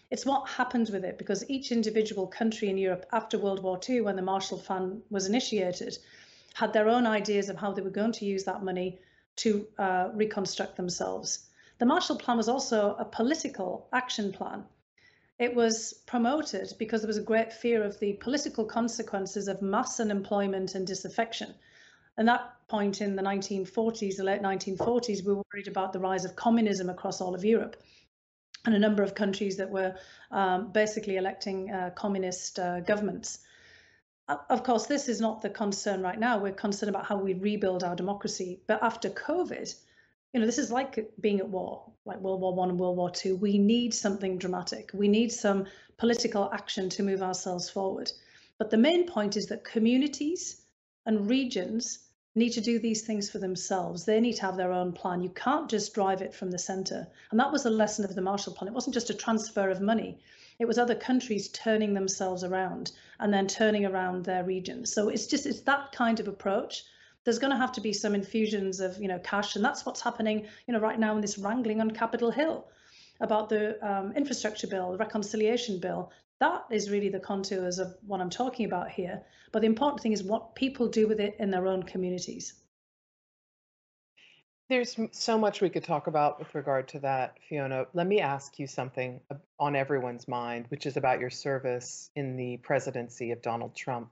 It's 0.08 0.24
what 0.24 0.48
happened 0.48 0.88
with 0.90 1.04
it 1.04 1.18
because 1.18 1.50
each 1.50 1.72
individual 1.72 2.28
country 2.28 2.68
in 2.68 2.78
Europe 2.78 3.06
after 3.10 3.36
World 3.36 3.60
War 3.60 3.80
II, 3.88 4.02
when 4.02 4.14
the 4.14 4.22
Marshall 4.22 4.58
Plan 4.58 5.02
was 5.10 5.26
initiated, 5.26 5.98
had 6.54 6.72
their 6.72 6.88
own 6.88 7.08
ideas 7.08 7.48
of 7.48 7.56
how 7.56 7.72
they 7.72 7.82
were 7.82 7.90
going 7.90 8.12
to 8.12 8.24
use 8.24 8.44
that 8.44 8.62
money 8.62 9.00
to 9.36 9.66
uh, 9.78 10.10
reconstruct 10.14 10.76
themselves. 10.76 11.48
The 11.78 11.86
Marshall 11.86 12.18
Plan 12.18 12.36
was 12.36 12.48
also 12.48 12.94
a 13.00 13.04
political 13.04 13.88
action 13.92 14.32
plan. 14.32 14.64
It 15.40 15.56
was 15.56 15.92
promoted 16.06 16.72
because 16.78 17.02
there 17.02 17.08
was 17.08 17.18
a 17.18 17.32
great 17.32 17.52
fear 17.52 17.82
of 17.82 17.98
the 17.98 18.12
political 18.14 18.64
consequences 18.64 19.48
of 19.48 19.60
mass 19.60 19.98
unemployment 19.98 20.76
and 20.76 20.86
disaffection. 20.86 21.54
And 22.18 22.26
that 22.26 22.52
point 22.66 23.00
in 23.00 23.14
the 23.14 23.22
1940s, 23.22 24.16
the 24.16 24.24
late 24.24 24.42
1940s, 24.42 25.24
we 25.24 25.32
were 25.32 25.44
worried 25.52 25.68
about 25.68 25.92
the 25.92 26.00
rise 26.00 26.24
of 26.24 26.34
communism 26.34 26.90
across 26.90 27.20
all 27.20 27.34
of 27.34 27.44
Europe 27.44 27.76
and 28.66 28.74
a 28.74 28.78
number 28.78 29.04
of 29.04 29.14
countries 29.14 29.56
that 29.58 29.70
were 29.70 29.94
um, 30.32 30.72
basically 30.72 31.16
electing 31.16 31.70
uh, 31.70 31.90
communist 31.94 32.58
uh, 32.58 32.80
governments. 32.80 33.38
Of 34.28 34.64
course, 34.64 34.86
this 34.86 35.08
is 35.08 35.20
not 35.20 35.40
the 35.40 35.48
concern 35.48 36.02
right 36.02 36.18
now. 36.18 36.38
We're 36.38 36.52
concerned 36.52 36.90
about 36.90 37.06
how 37.06 37.16
we 37.16 37.34
rebuild 37.34 37.84
our 37.84 37.94
democracy. 37.94 38.60
But 38.66 38.82
after 38.82 39.08
COVID, 39.08 39.72
you 40.34 40.40
know, 40.40 40.44
this 40.44 40.58
is 40.58 40.72
like 40.72 41.08
being 41.20 41.38
at 41.38 41.48
war, 41.48 41.90
like 42.04 42.18
World 42.20 42.40
War 42.40 42.52
One 42.52 42.68
and 42.68 42.78
World 42.80 42.96
War 42.96 43.10
Two. 43.10 43.36
We 43.36 43.56
need 43.56 43.94
something 43.94 44.36
dramatic. 44.36 44.90
We 44.92 45.08
need 45.08 45.32
some 45.32 45.66
political 45.96 46.50
action 46.52 46.90
to 46.90 47.02
move 47.02 47.22
ourselves 47.22 47.70
forward. 47.70 48.12
But 48.58 48.70
the 48.70 48.76
main 48.76 49.06
point 49.06 49.36
is 49.36 49.46
that 49.46 49.64
communities 49.64 50.60
and 51.06 51.30
regions 51.30 52.00
need 52.38 52.52
to 52.52 52.60
do 52.60 52.78
these 52.78 53.02
things 53.02 53.28
for 53.28 53.38
themselves. 53.38 54.04
They 54.04 54.20
need 54.20 54.36
to 54.36 54.42
have 54.42 54.56
their 54.56 54.72
own 54.72 54.92
plan. 54.92 55.22
You 55.22 55.30
can't 55.30 55.68
just 55.68 55.94
drive 55.94 56.22
it 56.22 56.34
from 56.34 56.50
the 56.50 56.58
center. 56.58 57.06
And 57.30 57.38
that 57.38 57.52
was 57.52 57.66
a 57.66 57.70
lesson 57.70 58.04
of 58.04 58.14
the 58.14 58.22
Marshall 58.22 58.54
Plan. 58.54 58.68
It 58.68 58.74
wasn't 58.74 58.94
just 58.94 59.10
a 59.10 59.14
transfer 59.14 59.68
of 59.68 59.80
money. 59.80 60.18
It 60.58 60.66
was 60.66 60.78
other 60.78 60.94
countries 60.94 61.48
turning 61.48 61.94
themselves 61.94 62.42
around 62.42 62.92
and 63.20 63.32
then 63.32 63.46
turning 63.46 63.84
around 63.84 64.24
their 64.24 64.44
regions. 64.44 64.92
So 64.92 65.08
it's 65.08 65.26
just 65.26 65.46
it's 65.46 65.60
that 65.62 65.92
kind 65.92 66.18
of 66.18 66.28
approach. 66.28 66.84
There's 67.24 67.38
going 67.38 67.52
to 67.52 67.58
have 67.58 67.72
to 67.72 67.80
be 67.80 67.92
some 67.92 68.14
infusions 68.14 68.80
of 68.80 68.98
you 68.98 69.08
know 69.08 69.18
cash, 69.20 69.54
and 69.54 69.64
that's 69.64 69.84
what's 69.86 70.00
happening 70.00 70.46
you 70.66 70.72
know 70.72 70.80
right 70.80 70.98
now 70.98 71.14
in 71.14 71.20
this 71.20 71.38
wrangling 71.38 71.80
on 71.80 71.90
Capitol 71.90 72.30
Hill 72.30 72.66
about 73.20 73.48
the 73.48 73.62
um, 73.88 74.12
infrastructure 74.12 74.66
bill, 74.66 74.92
the 74.92 74.98
reconciliation 74.98 75.78
bill. 75.78 76.10
That 76.40 76.66
is 76.70 76.90
really 76.90 77.08
the 77.08 77.18
contours 77.18 77.78
of 77.78 77.96
what 78.06 78.20
I'm 78.20 78.30
talking 78.30 78.66
about 78.66 78.90
here. 78.90 79.22
But 79.52 79.60
the 79.60 79.66
important 79.66 80.02
thing 80.02 80.12
is 80.12 80.22
what 80.22 80.54
people 80.54 80.88
do 80.88 81.08
with 81.08 81.20
it 81.20 81.36
in 81.38 81.50
their 81.50 81.66
own 81.66 81.82
communities. 81.82 82.54
There's 84.68 84.96
so 85.12 85.38
much 85.38 85.62
we 85.62 85.70
could 85.70 85.84
talk 85.84 86.08
about 86.08 86.38
with 86.38 86.54
regard 86.54 86.88
to 86.88 86.98
that, 87.00 87.38
Fiona. 87.48 87.86
Let 87.94 88.06
me 88.06 88.20
ask 88.20 88.58
you 88.58 88.66
something 88.66 89.20
on 89.58 89.74
everyone's 89.74 90.28
mind, 90.28 90.66
which 90.68 90.84
is 90.84 90.98
about 90.98 91.20
your 91.20 91.30
service 91.30 92.10
in 92.14 92.36
the 92.36 92.58
presidency 92.58 93.30
of 93.30 93.40
Donald 93.40 93.74
Trump. 93.74 94.10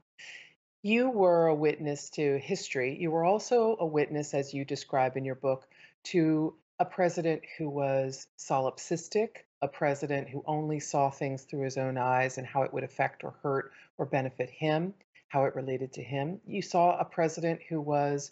You 0.83 1.11
were 1.11 1.49
a 1.49 1.54
witness 1.54 2.09
to 2.11 2.38
history. 2.38 2.97
You 2.99 3.11
were 3.11 3.25
also 3.25 3.76
a 3.78 3.87
witness, 3.87 4.33
as 4.33 4.54
you 4.54 4.64
describe 4.64 5.18
in 5.18 5.26
your 5.26 5.35
book, 5.35 5.68
to 6.04 6.54
a 6.78 6.85
president 6.85 7.42
who 7.59 7.68
was 7.68 8.26
solipsistic, 8.38 9.45
a 9.62 9.68
president 9.68 10.28
who 10.28 10.45
only 10.47 10.80
saw 10.80 11.11
things 11.11 11.42
through 11.42 11.64
his 11.64 11.78
own 11.78 11.97
eyes 11.97 12.38
and 12.38 12.47
how 12.47 12.62
it 12.62 12.73
would 12.73 12.85
affect 12.85 13.25
or 13.25 13.35
hurt 13.42 13.73
or 13.97 14.04
benefit 14.04 14.50
him, 14.50 14.92
how 15.28 15.45
it 15.45 15.54
related 15.54 15.92
to 15.95 16.02
him. 16.02 16.40
You 16.47 16.62
saw 16.62 16.99
a 16.99 17.04
president 17.04 17.61
who 17.68 17.80
was 17.80 18.30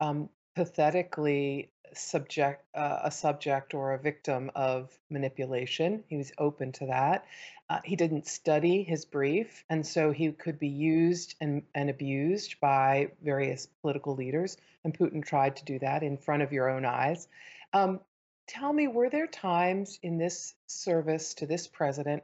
um, 0.00 0.28
pathetically 0.54 1.70
subject 1.94 2.64
uh, 2.74 3.00
a 3.04 3.10
subject 3.10 3.72
or 3.72 3.94
a 3.94 3.98
victim 3.98 4.50
of 4.54 4.96
manipulation. 5.08 6.04
He 6.08 6.16
was 6.16 6.32
open 6.36 6.72
to 6.72 6.86
that. 6.86 7.24
Uh, 7.70 7.80
he 7.84 7.96
didn't 7.96 8.26
study 8.26 8.82
his 8.82 9.04
brief, 9.04 9.64
and 9.68 9.86
so 9.86 10.10
he 10.10 10.32
could 10.32 10.58
be 10.58 10.68
used 10.68 11.34
and, 11.40 11.62
and 11.74 11.90
abused 11.90 12.60
by 12.60 13.10
various 13.22 13.66
political 13.82 14.14
leaders. 14.14 14.56
And 14.84 14.96
Putin 14.96 15.24
tried 15.24 15.56
to 15.56 15.64
do 15.64 15.78
that 15.80 16.02
in 16.02 16.16
front 16.16 16.42
of 16.42 16.52
your 16.52 16.70
own 16.70 16.84
eyes. 16.84 17.28
Um, 17.72 18.00
tell 18.46 18.72
me, 18.72 18.88
were 18.88 19.10
there 19.10 19.26
times 19.26 19.98
in 20.02 20.18
this 20.18 20.54
service 20.66 21.34
to 21.34 21.46
this 21.46 21.66
president 21.66 22.22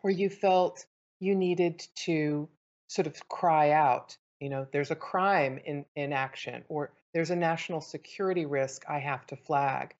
where 0.00 0.12
you 0.12 0.28
felt 0.28 0.84
you 1.20 1.34
needed 1.34 1.86
to 1.94 2.48
sort 2.88 3.06
of 3.06 3.28
cry 3.28 3.70
out, 3.70 4.16
you 4.40 4.48
know, 4.48 4.66
there's 4.72 4.90
a 4.90 4.96
crime 4.96 5.58
in, 5.64 5.84
in 5.94 6.12
action 6.12 6.64
or 6.68 6.92
there's 7.14 7.30
a 7.30 7.36
national 7.36 7.80
security 7.80 8.46
risk 8.46 8.84
I 8.88 8.98
have 8.98 9.26
to 9.28 9.36
flag? 9.36 9.94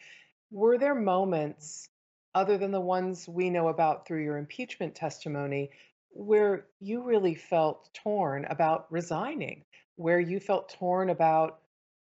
Were 0.50 0.78
there 0.78 0.94
moments, 0.94 1.88
other 2.34 2.58
than 2.58 2.72
the 2.72 2.80
ones 2.80 3.28
we 3.28 3.50
know 3.50 3.68
about 3.68 4.06
through 4.06 4.24
your 4.24 4.38
impeachment 4.38 4.94
testimony, 4.94 5.70
where 6.10 6.66
you 6.80 7.02
really 7.02 7.34
felt 7.34 7.90
torn 7.94 8.46
about 8.46 8.86
resigning, 8.90 9.64
where 9.96 10.20
you 10.20 10.40
felt 10.40 10.70
torn 10.70 11.10
about 11.10 11.60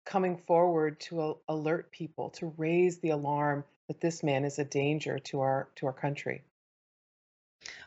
coming 0.05 0.37
forward 0.37 1.01
to 1.01 1.37
alert 1.49 1.91
people, 1.93 2.31
to 2.31 2.53
raise 2.57 2.99
the 2.99 3.11
alarm 3.11 3.65
that 3.89 4.01
this 4.01 4.23
man 4.23 4.45
is 4.45 4.59
a 4.59 4.65
danger 4.65 5.19
to 5.19 5.41
our 5.41 5.69
to 5.77 5.87
our 5.87 5.93
country? 5.93 6.43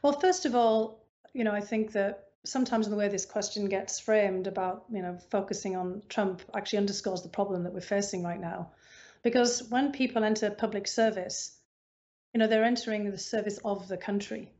Well, 0.01 0.19
first 0.19 0.45
of 0.45 0.55
all, 0.55 1.05
you 1.33 1.43
know, 1.43 1.51
I 1.51 1.61
think 1.61 1.93
that 1.93 2.27
sometimes 2.45 2.85
in 2.85 2.91
the 2.91 2.97
way 2.97 3.07
this 3.07 3.25
question 3.25 3.65
gets 3.65 3.99
framed 3.99 4.47
about, 4.47 4.85
you 4.91 5.01
know, 5.01 5.17
focusing 5.31 5.75
on 5.75 6.01
Trump 6.09 6.41
actually 6.53 6.79
underscores 6.79 7.21
the 7.21 7.29
problem 7.29 7.63
that 7.63 7.73
we're 7.73 7.81
facing 7.81 8.23
right 8.23 8.39
now. 8.39 8.71
Because 9.23 9.63
when 9.69 9.91
people 9.91 10.23
enter 10.23 10.49
public 10.51 10.87
service, 10.87 11.57
you 12.33 12.39
know, 12.39 12.47
they're 12.47 12.63
entering 12.63 13.09
the 13.09 13.17
service 13.17 13.59
of 13.63 13.87
the 13.87 13.97
country. 13.97 14.51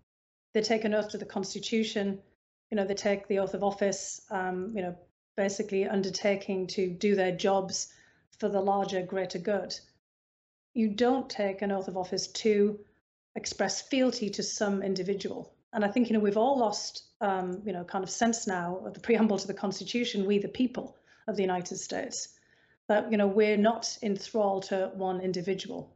They 0.53 0.62
take 0.62 0.86
an 0.86 0.93
oath 0.93 1.10
to 1.10 1.17
the 1.17 1.25
Constitution, 1.25 2.22
you 2.72 2.77
know, 2.77 2.86
they 2.86 2.93
take 2.93 3.27
the 3.27 3.39
oath 3.39 3.53
of 3.53 3.63
office, 3.63 4.22
um, 4.31 4.72
you 4.75 4.81
know, 4.81 4.95
basically 5.35 5.87
undertaking 5.87 6.67
to 6.67 6.89
do 6.89 7.15
their 7.15 7.35
jobs 7.35 7.93
for 8.39 8.49
the 8.49 8.61
larger, 8.61 9.01
greater 9.01 9.39
good. 9.39 9.77
You 10.73 10.89
don't 10.89 11.29
take 11.29 11.61
an 11.61 11.71
oath 11.71 11.87
of 11.87 11.97
office 11.97 12.27
to 12.27 12.79
express 13.35 13.81
fealty 13.81 14.29
to 14.31 14.43
some 14.43 14.83
individual. 14.83 15.53
And 15.71 15.83
I 15.83 15.87
think 15.87 16.09
you 16.09 16.13
know 16.13 16.19
we've 16.19 16.37
all 16.37 16.57
lost 16.57 17.03
um, 17.21 17.61
you 17.65 17.73
know 17.73 17.83
kind 17.83 18.03
of 18.03 18.09
sense 18.09 18.47
now 18.47 18.81
of 18.85 18.93
the 18.93 18.99
preamble 18.99 19.39
to 19.39 19.47
the 19.47 19.53
Constitution. 19.53 20.25
We 20.25 20.37
the 20.37 20.47
people 20.47 20.97
of 21.27 21.35
the 21.35 21.41
United 21.41 21.77
States 21.77 22.29
that 22.87 23.11
you 23.11 23.17
know 23.17 23.27
we're 23.27 23.57
not 23.57 23.97
in 24.01 24.15
thrall 24.15 24.61
to 24.61 24.91
one 24.93 25.21
individual. 25.21 25.95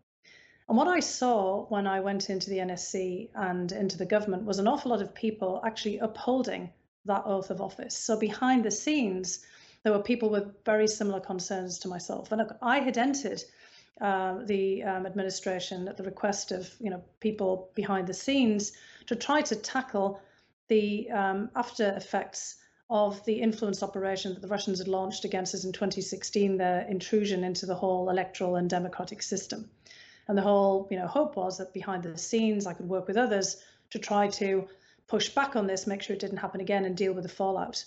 And 0.67 0.77
what 0.77 0.87
I 0.87 0.99
saw 0.99 1.65
when 1.67 1.87
I 1.87 2.01
went 2.01 2.29
into 2.29 2.49
the 2.49 2.57
NSC 2.57 3.29
and 3.35 3.71
into 3.71 3.97
the 3.97 4.05
government 4.05 4.43
was 4.43 4.59
an 4.59 4.67
awful 4.67 4.91
lot 4.91 5.01
of 5.01 5.13
people 5.13 5.61
actually 5.63 5.99
upholding 5.99 6.71
that 7.07 7.23
oath 7.25 7.49
of 7.49 7.61
office. 7.61 7.97
So 7.97 8.17
behind 8.17 8.63
the 8.63 8.71
scenes, 8.71 9.45
there 9.83 9.93
were 9.93 10.03
people 10.03 10.29
with 10.29 10.63
very 10.65 10.87
similar 10.87 11.19
concerns 11.19 11.79
to 11.79 11.87
myself. 11.87 12.31
And 12.31 12.41
I 12.61 12.79
had 12.79 12.97
entered 12.97 13.43
uh, 13.99 14.43
the 14.43 14.83
um, 14.83 15.05
administration 15.05 15.87
at 15.87 15.97
the 15.97 16.03
request 16.03 16.51
of 16.51 16.71
you 16.79 16.89
know 16.89 17.03
people 17.19 17.69
behind 17.73 18.05
the 18.05 18.13
scenes 18.13 18.73
to 19.07 19.15
try 19.15 19.41
to 19.41 19.55
tackle 19.55 20.21
the 20.67 21.09
um, 21.09 21.49
after 21.55 21.93
effects 21.95 22.57
of 22.89 23.23
the 23.25 23.41
influence 23.41 23.81
operation 23.81 24.33
that 24.33 24.41
the 24.41 24.47
Russians 24.47 24.79
had 24.79 24.87
launched 24.87 25.25
against 25.25 25.55
us 25.55 25.65
in 25.65 25.71
2016, 25.71 26.57
their 26.57 26.81
intrusion 26.81 27.43
into 27.43 27.65
the 27.65 27.75
whole 27.75 28.09
electoral 28.09 28.55
and 28.55 28.69
democratic 28.69 29.21
system. 29.21 29.69
And 30.27 30.37
the 30.37 30.43
whole 30.43 30.87
you 30.91 30.97
know 30.97 31.07
hope 31.07 31.35
was 31.35 31.57
that 31.57 31.73
behind 31.73 32.03
the 32.03 32.17
scenes 32.17 32.67
I 32.67 32.73
could 32.73 32.87
work 32.87 33.07
with 33.07 33.17
others 33.17 33.63
to 33.89 33.99
try 33.99 34.27
to 34.27 34.67
push 35.07 35.29
back 35.29 35.55
on 35.55 35.67
this, 35.67 35.87
make 35.87 36.01
sure 36.01 36.15
it 36.15 36.19
didn't 36.19 36.37
happen 36.37 36.61
again, 36.61 36.85
and 36.85 36.95
deal 36.95 37.13
with 37.13 37.23
the 37.23 37.29
fallout. 37.29 37.83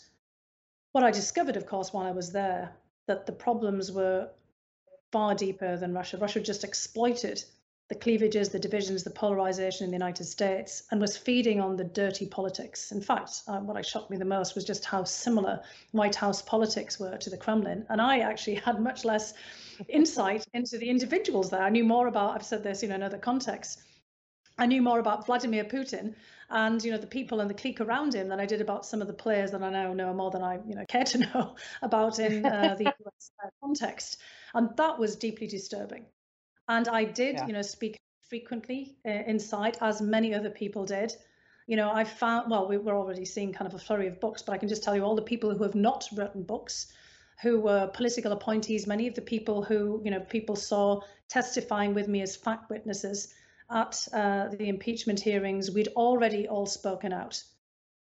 What 0.93 1.05
I 1.05 1.11
discovered, 1.11 1.57
of 1.57 1.67
course, 1.67 1.93
while 1.93 2.07
I 2.07 2.13
was 2.13 2.33
there, 2.33 2.73
that 3.07 3.27
the 3.27 3.33
problems 3.33 3.93
were 3.93 4.31
far 5.13 5.35
deeper 5.35 5.77
than 5.77 5.95
Russia. 5.95 6.17
Russia 6.17 6.41
just 6.41 6.65
exploited 6.65 7.45
the 7.89 7.95
cleavages, 7.97 8.49
the 8.49 8.59
divisions, 8.59 9.03
the 9.03 9.11
polarization 9.11 9.85
in 9.85 9.91
the 9.91 9.97
United 9.97 10.25
States, 10.25 10.85
and 10.91 11.01
was 11.01 11.17
feeding 11.17 11.61
on 11.61 11.77
the 11.77 11.85
dirty 11.85 12.25
politics. 12.25 12.93
In 12.93 13.01
fact, 13.01 13.43
uh, 13.49 13.59
what 13.59 13.85
shocked 13.85 14.11
me 14.11 14.17
the 14.17 14.25
most 14.25 14.55
was 14.55 14.65
just 14.65 14.85
how 14.85 15.03
similar 15.03 15.61
White 15.91 16.15
House 16.15 16.41
politics 16.41 17.01
were 17.01 17.17
to 17.17 17.31
the 17.31 17.37
Kremlin. 17.37 17.85
And 17.89 18.01
I 18.01 18.21
actually 18.21 18.55
had 18.55 18.81
much 18.81 19.05
less 19.05 19.35
insight 19.89 20.47
into 20.55 20.79
the 20.79 20.89
individuals 20.89 21.51
there. 21.51 21.63
I 21.63 21.69
knew 21.69 21.85
more 21.85 22.07
about, 22.07 22.37
I've 22.37 22.45
said 22.45 22.63
this 22.63 22.85
in 22.85 23.03
other 23.03 23.19
contexts, 23.19 23.83
I 24.57 24.67
knew 24.67 24.83
more 24.83 25.01
about 25.01 25.27
Vladimir 25.27 25.65
Putin 25.65 26.15
and 26.51 26.83
you 26.85 26.91
know 26.91 26.99
the 26.99 27.07
people 27.07 27.41
and 27.41 27.49
the 27.49 27.55
clique 27.55 27.81
around 27.81 28.15
him 28.15 28.29
than 28.29 28.41
I 28.41 28.47
did 28.47 28.61
about 28.61 28.85
some 28.85 29.01
of 29.01 29.07
the 29.07 29.15
players 29.15 29.53
that 29.53 29.63
I 29.63 29.71
now 29.71 29.93
know 29.93 30.13
more 30.13 30.31
than 30.31 30.43
I 30.43 30.59
you 30.67 30.75
know 30.75 30.85
care 30.89 31.05
to 31.05 31.19
know 31.19 31.57
about 31.83 32.19
in 32.19 32.45
uh, 32.45 32.75
the 32.79 32.85
US 33.07 33.31
context, 33.63 34.19
and 34.55 34.71
that 34.77 34.99
was 34.99 35.17
deeply 35.17 35.47
disturbing. 35.47 36.07
And 36.69 36.89
I 36.89 37.05
did 37.05 37.37
yeah. 37.37 37.47
you 37.47 37.53
know 37.53 37.63
speak 37.63 37.99
frequently 38.29 38.97
uh, 39.07 39.11
inside, 39.27 39.79
as 39.81 40.01
many 40.01 40.35
other 40.35 40.51
people 40.51 40.85
did. 40.85 41.15
You 41.67 41.77
know, 41.77 41.91
I 41.93 42.05
found 42.05 42.51
well, 42.51 42.69
we 42.69 42.79
were 42.79 42.97
already 42.97 43.25
seeing 43.25 43.53
kind 43.53 43.69
of 43.69 43.75
a 43.75 43.79
flurry 43.79 44.09
of 44.09 44.21
books, 44.21 44.43
but 44.43 44.53
I 44.53 44.59
can 44.59 44.69
just 44.69 44.83
tell 44.83 44.97
you 44.97 45.05
all 45.05 45.15
the 45.15 45.23
people 45.23 45.55
who 45.55 45.63
have 45.63 45.75
not 45.75 46.09
written 46.13 46.43
books 46.43 46.93
who 47.43 47.59
were 47.59 47.87
political 47.95 48.33
appointees, 48.33 48.87
many 48.87 49.09
of 49.09 49.15
the 49.15 49.23
people 49.23 49.63
who, 49.63 50.01
you 50.05 50.11
know, 50.11 50.21
people 50.21 50.57
saw 50.57 51.01
testifying 51.29 51.95
with 51.95 52.07
me 52.07 52.21
as 52.21 52.37
fact 52.37 52.69
witnesses 52.69 53.33
at 53.71 54.07
uh, 54.13 54.49
the 54.49 54.69
impeachment 54.69 55.21
hearings, 55.21 55.71
we'd 55.71 55.89
already 55.89 56.49
all 56.49 56.67
spoken 56.67 57.13
out. 57.13 57.43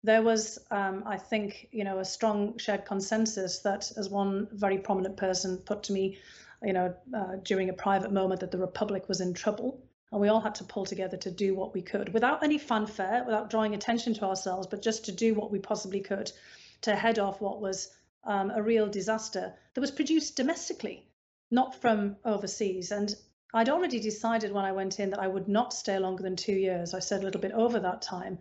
There 0.03 0.21
was, 0.21 0.59
um, 0.71 1.03
I 1.05 1.17
think, 1.17 1.67
you 1.71 1.83
know, 1.83 1.99
a 1.99 2.05
strong 2.05 2.57
shared 2.57 2.85
consensus 2.85 3.59
that, 3.59 3.91
as 3.97 4.09
one 4.09 4.47
very 4.51 4.77
prominent 4.77 5.17
person 5.17 5.57
put 5.57 5.83
to 5.83 5.93
me, 5.93 6.19
you 6.63 6.73
know, 6.73 6.95
uh, 7.13 7.35
during 7.43 7.69
a 7.69 7.73
private 7.73 8.11
moment, 8.11 8.39
that 8.41 8.51
the 8.51 8.57
Republic 8.57 9.09
was 9.09 9.21
in 9.21 9.33
trouble. 9.33 9.83
And 10.11 10.21
we 10.21 10.29
all 10.29 10.39
had 10.39 10.55
to 10.55 10.63
pull 10.63 10.85
together 10.85 11.17
to 11.17 11.31
do 11.31 11.53
what 11.53 11.73
we 11.73 11.81
could 11.81 12.13
without 12.13 12.41
any 12.41 12.57
fanfare, 12.57 13.23
without 13.25 13.49
drawing 13.49 13.73
attention 13.73 14.13
to 14.13 14.25
ourselves, 14.25 14.67
but 14.67 14.81
just 14.81 15.05
to 15.05 15.11
do 15.11 15.33
what 15.33 15.51
we 15.51 15.59
possibly 15.59 15.99
could 15.99 16.31
to 16.81 16.95
head 16.95 17.19
off 17.19 17.41
what 17.41 17.59
was 17.59 17.89
um, 18.23 18.51
a 18.51 18.61
real 18.61 18.87
disaster 18.87 19.53
that 19.73 19.81
was 19.81 19.91
produced 19.91 20.37
domestically, 20.37 21.09
not 21.51 21.81
from 21.81 22.15
overseas. 22.23 22.91
And 22.91 23.13
I'd 23.53 23.69
already 23.69 23.99
decided 23.99 24.51
when 24.51 24.65
I 24.65 24.71
went 24.71 24.99
in 24.99 25.09
that 25.11 25.19
I 25.19 25.27
would 25.27 25.47
not 25.47 25.73
stay 25.73 25.97
longer 25.97 26.23
than 26.23 26.35
two 26.35 26.53
years. 26.53 26.93
I 26.93 26.99
said 26.99 27.21
a 27.21 27.23
little 27.23 27.41
bit 27.41 27.53
over 27.53 27.79
that 27.79 28.01
time. 28.01 28.39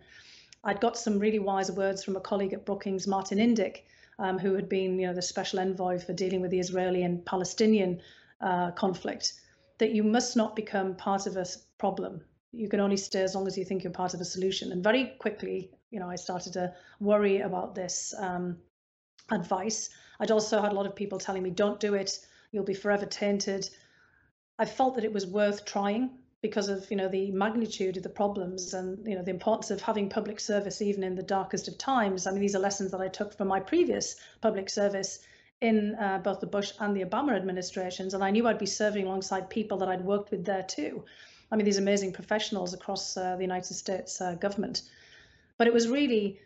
I'd 0.63 0.81
got 0.81 0.97
some 0.97 1.19
really 1.19 1.39
wise 1.39 1.71
words 1.71 2.03
from 2.03 2.17
a 2.17 2.21
colleague 2.21 2.53
at 2.53 2.65
Brookings, 2.65 3.07
Martin 3.07 3.37
Indyk, 3.37 3.83
um, 4.19 4.37
who 4.37 4.53
had 4.53 4.67
been, 4.67 4.99
you 4.99 5.07
know, 5.07 5.13
the 5.13 5.21
special 5.21 5.59
envoy 5.59 5.99
for 5.99 6.13
dealing 6.13 6.41
with 6.41 6.51
the 6.51 6.59
Israeli 6.59 7.03
and 7.03 7.25
Palestinian 7.25 8.01
uh, 8.41 8.71
conflict, 8.71 9.33
that 9.77 9.91
you 9.91 10.03
must 10.03 10.35
not 10.35 10.55
become 10.55 10.95
part 10.95 11.25
of 11.25 11.37
a 11.37 11.45
problem. 11.77 12.21
You 12.51 12.67
can 12.67 12.79
only 12.79 12.97
stay 12.97 13.21
as 13.21 13.35
long 13.35 13.47
as 13.47 13.57
you 13.57 13.63
think 13.63 13.83
you're 13.83 13.93
part 13.93 14.13
of 14.13 14.21
a 14.21 14.25
solution. 14.25 14.71
And 14.71 14.83
very 14.83 15.13
quickly, 15.19 15.71
you 15.91 15.99
know, 15.99 16.09
I 16.09 16.15
started 16.15 16.53
to 16.53 16.73
worry 16.99 17.39
about 17.39 17.75
this 17.75 18.13
um, 18.17 18.57
advice. 19.31 19.89
I'd 20.19 20.31
also 20.31 20.61
had 20.61 20.71
a 20.71 20.75
lot 20.75 20.85
of 20.85 20.95
people 20.95 21.19
telling 21.19 21.43
me, 21.43 21.51
don't 21.51 21.79
do 21.79 21.93
it. 21.93 22.19
You'll 22.51 22.63
be 22.63 22.73
forever 22.73 23.05
tainted. 23.05 23.69
I 24.59 24.65
felt 24.65 24.95
that 24.95 25.03
it 25.03 25.13
was 25.13 25.27
worth 25.27 25.65
trying 25.65 26.11
because 26.41 26.69
of 26.69 26.89
you 26.91 26.97
know 26.97 27.07
the 27.07 27.31
magnitude 27.31 27.97
of 27.97 28.03
the 28.03 28.09
problems 28.09 28.73
and 28.73 29.07
you 29.07 29.15
know 29.15 29.23
the 29.23 29.31
importance 29.31 29.71
of 29.71 29.81
having 29.81 30.09
public 30.09 30.39
service 30.39 30.81
even 30.81 31.03
in 31.03 31.15
the 31.15 31.23
darkest 31.23 31.67
of 31.67 31.77
times. 31.77 32.25
I 32.25 32.31
mean, 32.31 32.41
these 32.41 32.55
are 32.55 32.59
lessons 32.59 32.91
that 32.91 33.01
I 33.01 33.07
took 33.07 33.35
from 33.35 33.47
my 33.47 33.59
previous 33.59 34.15
public 34.41 34.69
service 34.69 35.19
in 35.61 35.95
uh, 35.95 36.19
both 36.23 36.39
the 36.39 36.47
Bush 36.47 36.71
and 36.79 36.95
the 36.95 37.03
Obama 37.03 37.35
administrations, 37.35 38.13
and 38.13 38.23
I 38.23 38.31
knew 38.31 38.47
I'd 38.47 38.59
be 38.59 38.67
serving 38.67 39.05
alongside 39.05 39.49
people 39.49 39.77
that 39.79 39.89
I'd 39.89 40.05
worked 40.05 40.31
with 40.31 40.45
there 40.45 40.63
too. 40.63 41.03
I 41.51 41.55
mean, 41.55 41.65
these 41.65 41.77
amazing 41.77 42.13
professionals 42.13 42.73
across 42.73 43.17
uh, 43.17 43.35
the 43.35 43.43
United 43.43 43.73
States 43.73 44.21
uh, 44.21 44.35
government. 44.35 44.83
But 45.57 45.67
it 45.67 45.73
was 45.73 45.87
really 45.87 46.39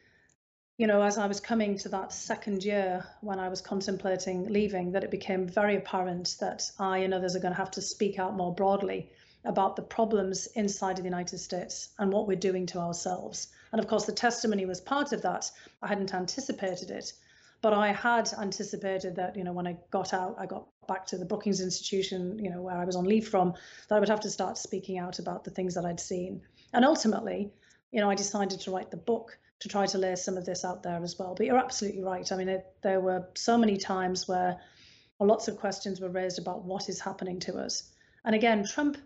you 0.78 0.88
know, 0.88 1.02
as 1.04 1.18
I 1.18 1.28
was 1.28 1.40
coming 1.40 1.78
to 1.80 1.90
that 1.90 2.12
second 2.12 2.64
year 2.64 3.06
when 3.22 3.40
I 3.40 3.50
was 3.50 3.62
contemplating 3.62 4.48
leaving, 4.52 4.94
that 4.94 5.04
it 5.04 5.12
became 5.12 5.48
very 5.48 5.76
apparent 5.76 6.38
that 6.40 6.72
I 6.80 7.00
and 7.00 7.14
others 7.14 7.36
are 7.36 7.40
going 7.40 7.54
to 7.54 7.60
have 7.60 7.72
to 7.72 7.82
speak 7.82 8.18
out 8.18 8.36
more 8.36 8.54
broadly 8.54 9.12
about 9.44 9.76
the 9.76 9.82
problems 9.82 10.48
inside 10.48 10.98
of 10.98 11.04
the 11.04 11.10
United 11.10 11.40
States 11.40 11.90
and 12.00 12.12
what 12.12 12.28
we're 12.28 12.38
doing 12.38 12.66
to 12.68 12.80
ourselves. 12.80 13.48
And 13.72 13.80
of 13.80 13.88
course, 13.88 14.06
the 14.06 14.12
testimony 14.12 14.66
was 14.66 14.82
part 14.82 15.14
of 15.14 15.22
that. 15.24 15.50
I 15.82 15.88
hadn't 15.88 16.14
anticipated 16.14 16.92
it, 16.92 17.14
but 17.62 17.74
I 17.74 17.92
had 17.92 18.32
anticipated 18.34 19.16
that, 19.16 19.36
you 19.36 19.44
know, 19.44 19.54
when 19.54 19.68
I 19.68 19.78
got 19.92 20.14
out, 20.14 20.36
I 20.40 20.46
got 20.46 20.68
back 20.88 21.06
to 21.08 21.18
the 21.18 21.26
Brookings 21.26 21.62
Institution, 21.62 22.40
you 22.40 22.50
know, 22.50 22.62
where 22.62 22.78
I 22.78 22.86
was 22.86 22.96
on 22.96 23.06
leave 23.06 23.28
from, 23.28 23.54
that 23.88 23.96
I 23.96 24.00
would 24.00 24.10
have 24.10 24.22
to 24.22 24.30
start 24.30 24.58
speaking 24.58 24.98
out 24.98 25.20
about 25.20 25.44
the 25.44 25.52
things 25.52 25.76
that 25.76 25.86
I'd 25.86 26.00
seen. 26.00 26.42
And 26.74 26.86
ultimately, 26.86 27.52
you 27.92 28.02
know, 28.02 28.10
I 28.10 28.16
decided 28.16 28.62
to 28.62 28.72
write 28.72 28.92
the 28.92 28.98
book 28.98 29.38
to 29.62 29.70
try 29.70 29.86
to 29.86 29.98
lay 29.98 30.16
some 30.16 30.38
of 30.38 30.46
this 30.46 30.66
out 30.66 30.84
there 30.84 31.02
as 31.04 31.18
well. 31.18 31.36
But 31.36 31.46
you're 31.46 31.58
absolutely 31.58 32.04
right. 32.04 32.30
I 32.32 32.36
mean, 32.36 32.50
it, 32.50 32.66
there 32.82 33.00
were 33.00 33.28
so 33.36 33.58
many 33.58 33.78
times 33.78 34.28
where 34.28 34.60
lots 35.20 35.48
of 35.48 35.58
questions 35.58 36.02
were 36.02 36.10
raised 36.10 36.40
about 36.40 36.66
what 36.66 36.90
is 36.90 37.00
happening 37.00 37.40
to 37.42 37.58
us. 37.58 37.84
And 38.26 38.36
again, 38.36 38.66
Trump 38.66 38.98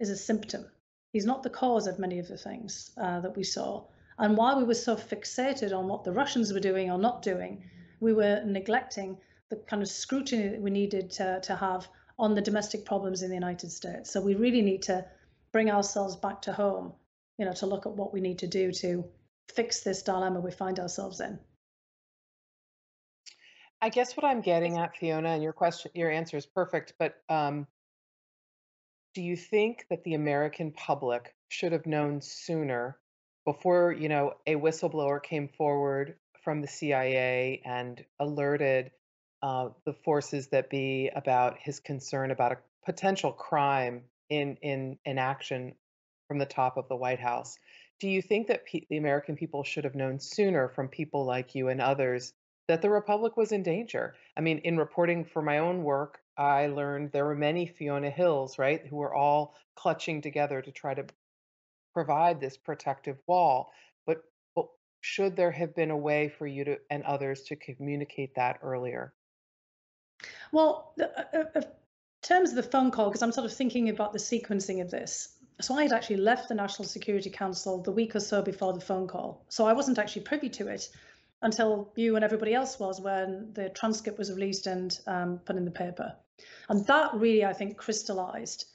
is 0.00 0.10
a 0.10 0.16
symptom. 0.16 0.66
He's 1.12 1.26
not 1.26 1.44
the 1.44 1.50
cause 1.50 1.86
of 1.86 2.00
many 2.00 2.18
of 2.18 2.26
the 2.26 2.36
things 2.36 2.90
uh, 2.96 3.20
that 3.20 3.36
we 3.36 3.44
saw. 3.44 3.84
And 4.18 4.36
while 4.36 4.58
we 4.58 4.64
were 4.64 4.74
so 4.74 4.96
fixated 4.96 5.76
on 5.76 5.86
what 5.86 6.02
the 6.02 6.12
Russians 6.12 6.52
were 6.52 6.60
doing 6.60 6.90
or 6.90 6.98
not 6.98 7.22
doing, 7.22 7.64
we 8.00 8.12
were 8.12 8.42
neglecting 8.44 9.16
the 9.48 9.56
kind 9.56 9.82
of 9.82 9.88
scrutiny 9.88 10.48
that 10.48 10.60
we 10.60 10.70
needed 10.70 11.10
to, 11.12 11.40
to 11.44 11.54
have 11.54 11.86
on 12.18 12.34
the 12.34 12.40
domestic 12.40 12.84
problems 12.84 13.22
in 13.22 13.28
the 13.28 13.34
United 13.34 13.70
States. 13.70 14.12
So 14.12 14.20
we 14.20 14.34
really 14.34 14.62
need 14.62 14.82
to 14.82 15.04
bring 15.52 15.70
ourselves 15.70 16.16
back 16.16 16.42
to 16.42 16.52
home, 16.52 16.92
you 17.38 17.44
know, 17.44 17.52
to 17.52 17.66
look 17.66 17.86
at 17.86 17.92
what 17.92 18.12
we 18.12 18.20
need 18.20 18.40
to 18.40 18.48
do 18.48 18.72
to 18.72 19.04
fix 19.48 19.80
this 19.80 20.02
dilemma 20.02 20.40
we 20.40 20.50
find 20.50 20.78
ourselves 20.78 21.20
in. 21.20 21.38
I 23.80 23.90
guess 23.90 24.16
what 24.16 24.24
I'm 24.24 24.40
getting 24.40 24.78
at, 24.78 24.96
Fiona, 24.96 25.30
and 25.30 25.42
your 25.42 25.52
question, 25.52 25.90
your 25.94 26.10
answer 26.10 26.36
is 26.36 26.46
perfect, 26.46 26.94
but 26.98 27.16
um, 27.28 27.66
do 29.14 29.22
you 29.22 29.36
think 29.36 29.86
that 29.90 30.02
the 30.04 30.14
American 30.14 30.72
public 30.72 31.34
should 31.48 31.72
have 31.72 31.86
known 31.86 32.20
sooner 32.20 32.98
before, 33.44 33.92
you 33.92 34.08
know, 34.08 34.32
a 34.46 34.54
whistleblower 34.54 35.22
came 35.22 35.48
forward 35.48 36.16
from 36.42 36.60
the 36.60 36.68
CIA 36.68 37.62
and 37.64 38.04
alerted 38.18 38.90
uh, 39.42 39.68
the 39.84 39.92
forces 39.92 40.48
that 40.48 40.70
be 40.70 41.10
about 41.14 41.58
his 41.60 41.78
concern 41.78 42.30
about 42.30 42.52
a 42.52 42.58
potential 42.84 43.32
crime 43.32 44.02
in 44.30 44.56
in 44.62 44.98
in 45.04 45.18
action 45.18 45.74
from 46.28 46.38
the 46.38 46.46
top 46.46 46.76
of 46.76 46.88
the 46.88 46.96
White 46.96 47.20
House? 47.20 47.58
Do 48.04 48.10
you 48.10 48.20
think 48.20 48.48
that 48.48 48.66
pe- 48.66 48.84
the 48.90 48.98
American 48.98 49.34
people 49.34 49.64
should 49.64 49.84
have 49.84 49.94
known 49.94 50.20
sooner 50.20 50.68
from 50.68 50.88
people 50.88 51.24
like 51.24 51.54
you 51.54 51.68
and 51.68 51.80
others 51.80 52.34
that 52.68 52.82
the 52.82 52.90
Republic 52.90 53.34
was 53.34 53.50
in 53.50 53.62
danger? 53.62 54.14
I 54.36 54.42
mean, 54.42 54.58
in 54.58 54.76
reporting 54.76 55.24
for 55.24 55.40
my 55.40 55.60
own 55.60 55.82
work, 55.82 56.20
I 56.36 56.66
learned 56.66 57.12
there 57.12 57.24
were 57.24 57.34
many 57.34 57.64
Fiona 57.64 58.10
Hills, 58.10 58.58
right, 58.58 58.86
who 58.86 58.96
were 58.96 59.14
all 59.14 59.54
clutching 59.74 60.20
together 60.20 60.60
to 60.60 60.70
try 60.70 60.92
to 60.92 61.06
provide 61.94 62.40
this 62.42 62.58
protective 62.58 63.16
wall. 63.26 63.72
But, 64.04 64.22
but 64.54 64.66
should 65.00 65.34
there 65.34 65.52
have 65.52 65.74
been 65.74 65.90
a 65.90 65.96
way 65.96 66.28
for 66.28 66.46
you 66.46 66.62
to 66.66 66.78
and 66.90 67.04
others 67.04 67.44
to 67.44 67.56
communicate 67.56 68.34
that 68.34 68.58
earlier? 68.60 69.14
Well, 70.52 70.92
the, 70.98 71.08
uh, 71.18 71.44
uh, 71.54 71.60
in 71.60 71.64
terms 72.20 72.50
of 72.50 72.56
the 72.56 72.70
phone 72.70 72.90
call, 72.90 73.08
because 73.08 73.22
I'm 73.22 73.32
sort 73.32 73.46
of 73.46 73.56
thinking 73.56 73.88
about 73.88 74.12
the 74.12 74.18
sequencing 74.18 74.82
of 74.82 74.90
this. 74.90 75.33
So 75.60 75.76
I 75.76 75.82
had 75.82 75.92
actually 75.92 76.16
left 76.16 76.48
the 76.48 76.54
National 76.54 76.86
Security 76.86 77.30
Council 77.30 77.80
the 77.80 77.92
week 77.92 78.16
or 78.16 78.20
so 78.20 78.42
before 78.42 78.72
the 78.72 78.80
phone 78.80 79.06
call. 79.06 79.44
So 79.48 79.66
I 79.66 79.72
wasn't 79.72 79.98
actually 79.98 80.22
privy 80.22 80.48
to 80.50 80.68
it 80.68 80.88
until 81.42 81.92
you 81.94 82.16
and 82.16 82.24
everybody 82.24 82.54
else 82.54 82.78
was 82.78 83.00
when 83.00 83.52
the 83.52 83.68
transcript 83.68 84.18
was 84.18 84.32
released 84.32 84.66
and 84.66 84.98
um, 85.06 85.38
put 85.44 85.56
in 85.56 85.64
the 85.64 85.70
paper. 85.70 86.14
And 86.68 86.84
that 86.86 87.14
really, 87.14 87.44
I 87.44 87.52
think, 87.52 87.76
crystallized 87.76 88.66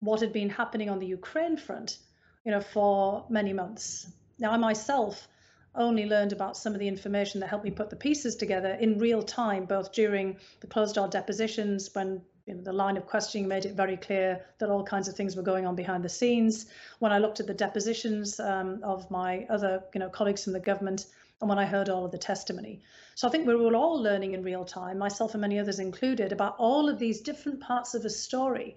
what 0.00 0.20
had 0.20 0.32
been 0.32 0.50
happening 0.50 0.90
on 0.90 0.98
the 0.98 1.06
Ukraine 1.06 1.56
front, 1.56 1.98
you 2.44 2.50
know, 2.50 2.60
for 2.60 3.26
many 3.28 3.52
months. 3.52 4.10
Now, 4.38 4.50
I 4.50 4.56
myself 4.56 5.28
only 5.74 6.06
learned 6.06 6.32
about 6.32 6.56
some 6.56 6.72
of 6.72 6.80
the 6.80 6.88
information 6.88 7.40
that 7.40 7.48
helped 7.48 7.64
me 7.64 7.70
put 7.70 7.90
the 7.90 7.96
pieces 7.96 8.36
together 8.36 8.72
in 8.74 8.98
real 8.98 9.22
time, 9.22 9.64
both 9.64 9.92
during 9.92 10.36
the 10.60 10.66
closed 10.66 10.94
door 10.94 11.08
depositions 11.08 11.90
when 11.94 12.22
the 12.46 12.72
line 12.72 12.96
of 12.96 13.06
questioning 13.06 13.48
made 13.48 13.64
it 13.64 13.74
very 13.74 13.96
clear 13.96 14.44
that 14.58 14.68
all 14.68 14.84
kinds 14.84 15.08
of 15.08 15.16
things 15.16 15.34
were 15.34 15.42
going 15.42 15.66
on 15.66 15.74
behind 15.74 16.04
the 16.04 16.08
scenes. 16.08 16.66
When 16.98 17.12
I 17.12 17.18
looked 17.18 17.40
at 17.40 17.46
the 17.46 17.54
depositions 17.54 18.38
um, 18.38 18.80
of 18.82 19.10
my 19.10 19.46
other 19.48 19.82
you 19.94 20.00
know, 20.00 20.10
colleagues 20.10 20.44
from 20.44 20.52
the 20.52 20.60
government, 20.60 21.06
and 21.40 21.48
when 21.48 21.58
I 21.58 21.66
heard 21.66 21.88
all 21.88 22.04
of 22.04 22.12
the 22.12 22.18
testimony. 22.18 22.80
So 23.14 23.26
I 23.28 23.30
think 23.30 23.46
we 23.46 23.54
were 23.54 23.74
all 23.74 24.00
learning 24.00 24.34
in 24.34 24.42
real 24.42 24.64
time, 24.64 24.98
myself 24.98 25.34
and 25.34 25.40
many 25.40 25.58
others 25.58 25.78
included, 25.78 26.32
about 26.32 26.56
all 26.58 26.88
of 26.88 26.98
these 26.98 27.20
different 27.20 27.60
parts 27.60 27.94
of 27.94 28.04
a 28.04 28.10
story 28.10 28.76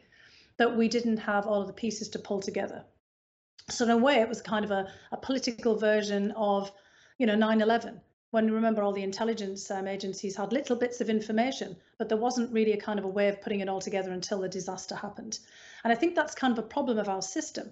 that 0.57 0.75
we 0.75 0.87
didn't 0.87 1.17
have 1.17 1.45
all 1.45 1.61
of 1.61 1.67
the 1.67 1.73
pieces 1.73 2.09
to 2.09 2.19
pull 2.19 2.41
together. 2.41 2.83
So 3.69 3.85
in 3.85 3.91
a 3.91 3.97
way, 3.97 4.21
it 4.21 4.29
was 4.29 4.41
kind 4.41 4.65
of 4.65 4.71
a, 4.71 4.87
a 5.11 5.17
political 5.17 5.77
version 5.77 6.31
of, 6.31 6.71
you 7.17 7.27
know, 7.27 7.35
9/11. 7.35 7.99
When 8.31 8.45
you 8.47 8.55
remember 8.55 8.83
all 8.83 8.91
the 8.91 9.03
intelligence 9.03 9.71
um, 9.71 9.87
agencies 9.87 10.35
had 10.35 10.51
little 10.51 10.75
bits 10.75 10.99
of 10.99 11.09
information, 11.09 11.77
but 11.97 12.09
there 12.09 12.17
wasn't 12.17 12.51
really 12.51 12.73
a 12.73 12.77
kind 12.77 12.99
of 12.99 13.05
a 13.05 13.09
way 13.09 13.29
of 13.29 13.39
putting 13.39 13.61
it 13.61 13.69
all 13.69 13.79
together 13.79 14.11
until 14.11 14.41
the 14.41 14.49
disaster 14.49 14.95
happened. 14.95 15.39
And 15.83 15.93
I 15.93 15.95
think 15.95 16.13
that's 16.13 16.35
kind 16.35 16.51
of 16.51 16.59
a 16.59 16.67
problem 16.67 16.97
of 16.97 17.07
our 17.07 17.21
system 17.21 17.71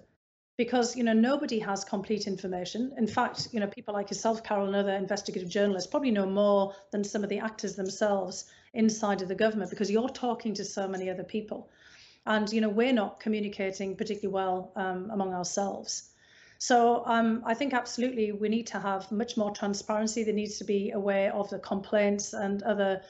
because 0.56 0.96
you 0.96 1.04
know 1.04 1.12
nobody 1.12 1.58
has 1.58 1.84
complete 1.84 2.26
information. 2.26 2.94
In 2.96 3.06
fact 3.06 3.48
you 3.52 3.60
know 3.60 3.66
people 3.66 3.92
like 3.92 4.10
yourself 4.10 4.42
carol 4.42 4.66
and 4.66 4.76
other 4.76 4.94
investigative 4.94 5.50
journalists 5.50 5.90
probably 5.90 6.10
know 6.10 6.24
more 6.24 6.74
than 6.90 7.04
some 7.04 7.22
of 7.22 7.28
the 7.28 7.40
actors 7.40 7.76
themselves 7.76 8.46
inside 8.72 9.20
of 9.20 9.28
the 9.28 9.34
government 9.34 9.68
because 9.68 9.90
you're 9.90 10.08
talking 10.08 10.54
to 10.54 10.64
so 10.64 10.88
many 10.88 11.10
other 11.10 11.24
people. 11.24 11.68
And 12.24 12.50
you 12.50 12.62
know 12.62 12.70
we're 12.70 12.94
not 12.94 13.20
communicating 13.20 13.94
particularly 13.94 14.32
well 14.32 14.72
um, 14.74 15.10
among 15.10 15.34
ourselves 15.34 16.10
so 16.58 17.04
um, 17.06 17.42
I 17.44 17.54
think 17.54 17.74
absolutely 17.74 18.32
we 18.32 18.48
need 18.48 18.66
to 18.68 18.78
have 18.78 19.10
much 19.12 19.36
more 19.36 19.50
transparency. 19.50 20.24
There 20.24 20.34
needs 20.34 20.58
to 20.58 20.64
be 20.64 20.90
aware 20.90 21.32
of 21.34 21.50
the 21.50 21.58
complaints 21.58 22.32
and 22.32 22.62
other 22.62 23.02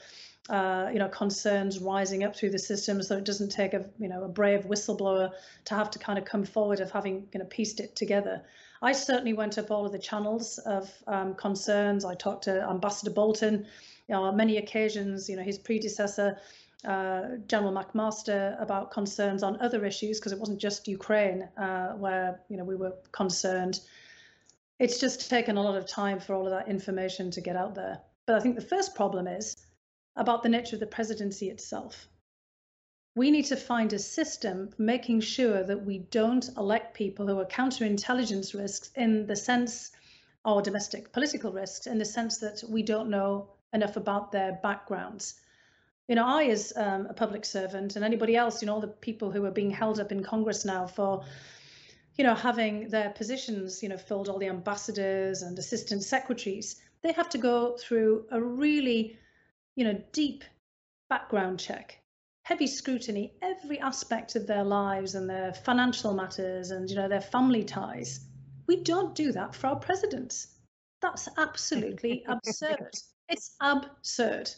uh, 0.49 0.89
you 0.93 0.99
know, 0.99 1.09
concerns 1.09 1.79
rising 1.79 2.23
up 2.23 2.35
through 2.35 2.51
the 2.51 2.59
system, 2.59 3.01
so 3.03 3.17
it 3.17 3.25
doesn't 3.25 3.49
take 3.49 3.73
a, 3.73 3.85
you 3.99 4.07
know, 4.07 4.23
a 4.23 4.29
brave 4.29 4.63
whistleblower 4.65 5.31
to 5.65 5.75
have 5.75 5.91
to 5.91 5.99
kind 5.99 6.17
of 6.17 6.23
come 6.23 6.45
forward 6.45 6.79
of 6.79 6.89
having, 6.89 7.27
you 7.33 7.39
know, 7.39 7.45
pieced 7.45 7.79
it 7.81 7.95
together. 7.95 8.41
I 8.81 8.93
certainly 8.93 9.33
went 9.33 9.57
up 9.57 9.71
all 9.71 9.85
of 9.85 9.91
the 9.91 9.99
channels 9.99 10.57
of 10.59 10.89
um, 11.07 11.35
concerns. 11.35 12.05
I 12.05 12.15
talked 12.15 12.45
to 12.45 12.61
Ambassador 12.69 13.11
Bolton, 13.11 13.65
you 14.07 14.15
know, 14.15 14.23
on 14.23 14.37
many 14.37 14.57
occasions, 14.57 15.27
you 15.27 15.35
know, 15.35 15.43
his 15.43 15.57
predecessor, 15.57 16.37
uh, 16.85 17.37
General 17.47 17.73
McMaster, 17.73 18.61
about 18.61 18.91
concerns 18.91 19.43
on 19.43 19.59
other 19.61 19.85
issues, 19.85 20.19
because 20.19 20.31
it 20.31 20.39
wasn't 20.39 20.59
just 20.59 20.87
Ukraine 20.87 21.47
uh, 21.57 21.93
where, 21.93 22.41
you 22.49 22.57
know, 22.57 22.63
we 22.63 22.75
were 22.75 22.93
concerned. 23.11 23.79
It's 24.79 24.99
just 24.99 25.29
taken 25.29 25.57
a 25.57 25.61
lot 25.61 25.75
of 25.75 25.87
time 25.87 26.19
for 26.19 26.35
all 26.35 26.45
of 26.45 26.51
that 26.51 26.67
information 26.67 27.31
to 27.31 27.41
get 27.41 27.55
out 27.55 27.73
there. 27.75 27.99
But 28.27 28.35
I 28.35 28.39
think 28.41 28.55
the 28.55 28.61
first 28.61 28.93
problem 28.93 29.27
is 29.27 29.55
about 30.15 30.43
the 30.43 30.49
nature 30.49 30.75
of 30.75 30.79
the 30.79 30.87
presidency 30.87 31.49
itself. 31.49 32.07
We 33.15 33.31
need 33.31 33.45
to 33.45 33.55
find 33.55 33.91
a 33.93 33.99
system 33.99 34.69
making 34.77 35.21
sure 35.21 35.63
that 35.63 35.83
we 35.83 35.99
don't 35.99 36.47
elect 36.57 36.93
people 36.93 37.25
who 37.25 37.39
are 37.39 37.45
counterintelligence 37.45 38.53
risks 38.53 38.91
in 38.95 39.25
the 39.25 39.35
sense, 39.35 39.91
or 40.45 40.61
domestic 40.61 41.11
political 41.11 41.51
risks, 41.51 41.87
in 41.87 41.97
the 41.97 42.05
sense 42.05 42.37
that 42.37 42.63
we 42.69 42.83
don't 42.83 43.09
know 43.09 43.49
enough 43.73 43.97
about 43.97 44.31
their 44.31 44.59
backgrounds. 44.61 45.41
You 46.07 46.15
know, 46.15 46.25
I, 46.25 46.45
as 46.45 46.73
um, 46.75 47.07
a 47.07 47.13
public 47.13 47.45
servant, 47.45 47.95
and 47.95 48.05
anybody 48.05 48.35
else, 48.35 48.61
you 48.61 48.65
know, 48.65 48.75
all 48.75 48.81
the 48.81 48.87
people 48.87 49.31
who 49.31 49.45
are 49.45 49.51
being 49.51 49.71
held 49.71 49.99
up 49.99 50.11
in 50.11 50.23
Congress 50.23 50.63
now 50.63 50.87
for, 50.87 51.25
you 52.15 52.23
know, 52.23 52.33
having 52.35 52.89
their 52.89 53.09
positions, 53.09 53.83
you 53.83 53.89
know, 53.89 53.97
filled, 53.97 54.29
all 54.29 54.39
the 54.39 54.47
ambassadors 54.47 55.41
and 55.41 55.59
assistant 55.59 56.03
secretaries, 56.03 56.81
they 57.03 57.11
have 57.11 57.29
to 57.29 57.37
go 57.37 57.77
through 57.77 58.25
a 58.31 58.41
really 58.41 59.17
you 59.77 59.83
know, 59.83 60.01
deep 60.11 60.43
background 61.07 61.59
check, 61.59 62.01
heavy 62.41 62.65
scrutiny, 62.65 63.31
every 63.43 63.79
aspect 63.79 64.35
of 64.35 64.47
their 64.47 64.63
lives 64.63 65.13
and 65.13 65.29
their 65.29 65.53
financial 65.53 66.15
matters 66.15 66.71
and, 66.71 66.89
you 66.89 66.95
know, 66.95 67.07
their 67.07 67.21
family 67.21 67.63
ties. 67.63 68.21
We 68.65 68.77
don't 68.77 69.13
do 69.13 69.31
that 69.33 69.53
for 69.53 69.67
our 69.67 69.75
presidents. 69.75 70.47
That's 70.99 71.29
absolutely 71.37 72.25
absurd. 72.27 72.89
It's 73.29 73.55
absurd. 73.61 74.49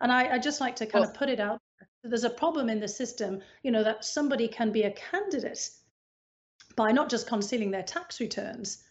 And 0.00 0.12
I, 0.12 0.34
I 0.34 0.38
just 0.38 0.60
like 0.60 0.76
to 0.76 0.86
kind 0.86 1.02
well, 1.02 1.10
of 1.10 1.16
put 1.16 1.28
it 1.28 1.40
out. 1.40 1.60
There's 2.02 2.24
a 2.24 2.30
problem 2.30 2.68
in 2.68 2.80
the 2.80 2.88
system, 2.88 3.40
you 3.62 3.70
know, 3.70 3.82
that 3.82 4.04
somebody 4.04 4.48
can 4.48 4.70
be 4.70 4.82
a 4.82 4.92
candidate 4.92 5.70
by 6.76 6.92
not 6.92 7.08
just 7.08 7.26
concealing 7.26 7.70
their 7.70 7.82
tax 7.82 8.20
returns, 8.20 8.84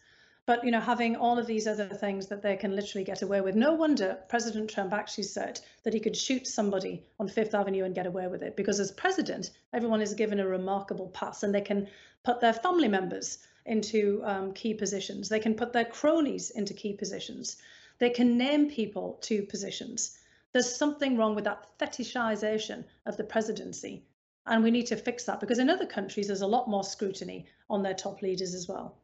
but 0.45 0.63
you 0.63 0.71
know, 0.71 0.79
having 0.79 1.15
all 1.15 1.39
of 1.39 1.47
these 1.47 1.67
other 1.67 1.87
things 1.87 2.27
that 2.27 2.41
they 2.41 2.55
can 2.55 2.75
literally 2.75 3.03
get 3.03 3.21
away 3.21 3.41
with. 3.41 3.55
No 3.55 3.73
wonder 3.73 4.17
President 4.27 4.69
Trump 4.69 4.93
actually 4.93 5.23
said 5.23 5.59
that 5.83 5.93
he 5.93 5.99
could 5.99 6.15
shoot 6.15 6.45
somebody 6.47 7.03
on 7.19 7.27
Fifth 7.27 7.55
Avenue 7.55 7.83
and 7.83 7.95
get 7.95 8.05
away 8.05 8.27
with 8.27 8.43
it, 8.43 8.55
because 8.55 8.79
as 8.79 8.91
president, 8.91 9.51
everyone 9.73 10.01
is 10.01 10.13
given 10.13 10.39
a 10.39 10.47
remarkable 10.47 11.07
pass, 11.09 11.43
and 11.43 11.53
they 11.53 11.61
can 11.61 11.87
put 12.23 12.41
their 12.41 12.53
family 12.53 12.87
members 12.87 13.39
into 13.65 14.21
um, 14.23 14.53
key 14.53 14.73
positions. 14.73 15.29
They 15.29 15.39
can 15.39 15.55
put 15.55 15.73
their 15.73 15.85
cronies 15.85 16.51
into 16.51 16.73
key 16.73 16.93
positions. 16.93 17.57
They 17.97 18.09
can 18.09 18.37
name 18.37 18.69
people 18.69 19.17
to 19.21 19.43
positions. 19.43 20.17
There's 20.55 20.73
something 20.73 21.17
wrong 21.17 21.35
with 21.35 21.43
that 21.43 21.67
fetishization 21.77 22.85
of 23.05 23.17
the 23.17 23.25
presidency. 23.25 24.05
And 24.45 24.63
we 24.63 24.71
need 24.71 24.85
to 24.85 24.95
fix 24.95 25.25
that 25.25 25.41
because 25.41 25.59
in 25.59 25.69
other 25.69 25.85
countries, 25.85 26.27
there's 26.27 26.43
a 26.43 26.47
lot 26.47 26.69
more 26.69 26.85
scrutiny 26.85 27.47
on 27.69 27.83
their 27.83 27.93
top 27.93 28.21
leaders 28.21 28.53
as 28.53 28.65
well. 28.65 28.95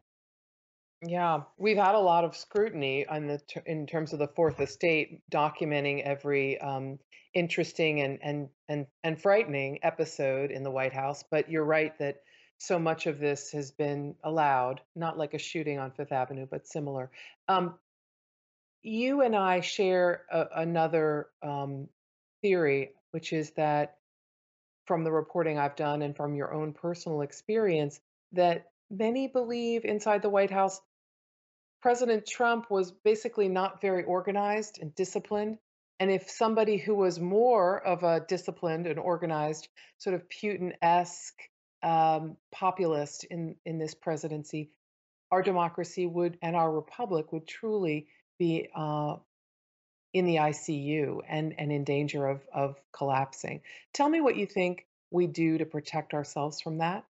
Yeah, 1.06 1.42
we've 1.58 1.76
had 1.76 1.96
a 1.96 2.00
lot 2.00 2.24
of 2.24 2.38
scrutiny 2.38 3.06
on 3.06 3.28
the 3.28 3.38
ter- 3.40 3.64
in 3.66 3.86
terms 3.86 4.14
of 4.14 4.20
the 4.20 4.30
fourth 4.30 4.62
estate 4.62 5.20
documenting 5.30 6.02
every 6.04 6.58
um, 6.62 6.98
interesting 7.34 8.00
and 8.00 8.18
and 8.24 8.48
and 8.70 8.88
and 9.04 9.22
frightening 9.22 9.80
episode 9.84 10.52
in 10.52 10.64
the 10.64 10.72
White 10.72 10.94
House. 10.94 11.22
But 11.30 11.52
you're 11.52 11.66
right 11.66 12.00
that 12.00 12.22
so 12.60 12.80
much 12.80 13.08
of 13.08 13.20
this 13.20 13.52
has 13.52 13.72
been 13.72 14.16
allowed, 14.24 14.80
not 14.96 15.18
like 15.18 15.34
a 15.34 15.38
shooting 15.38 15.80
on 15.80 15.92
Fifth 15.92 16.14
Avenue, 16.14 16.48
but 16.50 16.66
similar. 16.66 17.12
Um, 17.50 17.78
you 18.84 19.22
and 19.22 19.36
I 19.36 19.62
share 19.62 20.24
a, 20.32 20.48
another 20.56 21.28
um, 21.44 21.88
theory, 22.42 22.92
which 23.12 23.34
is 23.34 23.52
that 23.52 23.96
from 24.86 25.04
the 25.04 25.12
reporting 25.12 25.58
I've 25.58 25.76
done 25.76 26.02
and 26.02 26.16
from 26.16 26.36
your 26.36 26.54
own 26.54 26.74
personal 26.74 27.22
experience, 27.22 28.00
that 28.34 28.72
many 28.90 29.28
believe 29.28 29.86
inside 29.86 30.22
the 30.22 30.30
White 30.30 30.52
House 30.52 30.80
President 31.82 32.28
Trump 32.28 32.70
was 32.70 32.92
basically 32.92 33.50
not 33.50 33.82
very 33.82 34.04
organized 34.04 34.80
and 34.82 34.94
disciplined. 34.94 35.58
And 36.00 36.12
if 36.12 36.30
somebody 36.30 36.78
who 36.78 36.96
was 36.96 37.20
more 37.20 37.80
of 37.86 38.04
a 38.04 38.26
disciplined 38.28 38.88
and 38.88 39.00
organized, 39.00 39.68
sort 39.98 40.16
of 40.16 40.28
Putin 40.30 40.74
esque 40.82 41.40
um, 41.84 42.38
populist 42.52 43.24
in, 43.26 43.56
in 43.66 43.80
this 43.80 43.96
presidency, 43.96 44.72
our 45.32 45.42
democracy 45.42 46.06
would 46.06 46.38
and 46.42 46.56
our 46.56 46.72
republic 46.72 47.32
would 47.32 47.48
truly 47.48 48.08
be 48.42 48.68
uh, 48.76 49.18
in 50.14 50.26
the 50.26 50.38
ICU 50.38 51.20
and, 51.30 51.54
and 51.60 51.72
in 51.72 51.84
danger 51.84 52.26
of, 52.26 52.42
of 52.52 52.76
collapsing. 52.92 53.62
Tell 53.94 54.10
me 54.10 54.20
what 54.20 54.36
you 54.36 54.48
think 54.48 54.88
we 55.12 55.28
do 55.28 55.60
to 55.60 55.66
protect 55.66 56.16
ourselves 56.16 56.60
from 56.60 56.80
that. 56.80 57.06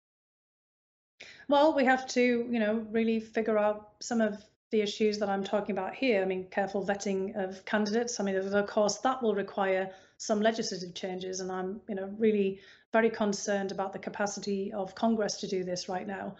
Well, 1.49 1.75
we 1.75 1.83
have 1.83 2.07
to, 2.09 2.21
you 2.21 2.59
know, 2.59 2.85
really 2.91 3.19
figure 3.19 3.57
out 3.57 3.89
some 3.99 4.21
of 4.21 4.41
the 4.71 4.81
issues 4.81 5.17
that 5.19 5.27
I'm 5.27 5.43
talking 5.43 5.77
about 5.77 5.95
here. 5.95 6.21
I 6.21 6.25
mean, 6.25 6.47
careful 6.49 6.85
vetting 6.85 7.35
of 7.35 7.65
candidates. 7.65 8.21
I 8.21 8.23
mean, 8.23 8.35
of 8.35 8.67
course, 8.67 8.99
that 8.99 9.21
will 9.21 9.35
require 9.35 9.91
some 10.17 10.41
legislative 10.41 10.93
changes, 10.93 11.41
and 11.41 11.51
I'm, 11.51 11.81
you 11.89 11.95
know, 11.95 12.09
really 12.17 12.59
very 12.93 13.09
concerned 13.09 13.71
about 13.73 13.91
the 13.91 13.99
capacity 13.99 14.71
of 14.71 14.95
Congress 14.95 15.41
to 15.41 15.47
do 15.47 15.65
this 15.65 15.89
right 15.89 16.07
now. 16.07 16.35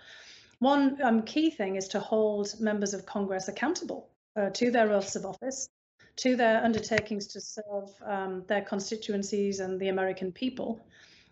One 0.60 0.98
um, 1.04 1.24
key 1.24 1.50
thing 1.52 1.76
is 1.76 1.90
to 1.90 2.00
hold 2.00 2.60
members 2.60 2.94
of 2.94 3.06
Congress 3.06 3.48
accountable 3.48 4.10
uh, 4.38 4.50
to 4.52 4.72
their 4.72 4.92
oaths 4.92 5.16
of 5.16 5.26
office, 5.26 5.70
to 6.18 6.36
their 6.36 6.64
undertakings 6.64 7.28
to 7.28 7.42
serve 7.42 7.90
um, 8.06 8.44
their 8.48 8.62
constituencies 8.62 9.60
and 9.60 9.80
the 9.80 9.90
American 9.90 10.32
people, 10.32 10.80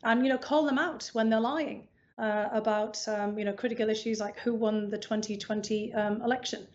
and 0.03 0.23
you 0.25 0.29
know, 0.29 0.37
call 0.37 0.65
them 0.65 0.77
out 0.77 1.09
when 1.13 1.29
they're 1.29 1.39
lying. 1.39 1.87
Uh, 2.17 2.47
about 2.53 2.97
um, 3.09 3.37
you 3.37 3.43
know 3.43 3.51
critical 3.51 3.89
issues 3.89 4.21
like 4.21 4.39
who 4.39 4.53
won 4.53 4.89
the 4.89 4.97
2020 4.97 5.93
um, 5.93 6.21
election 6.21 6.65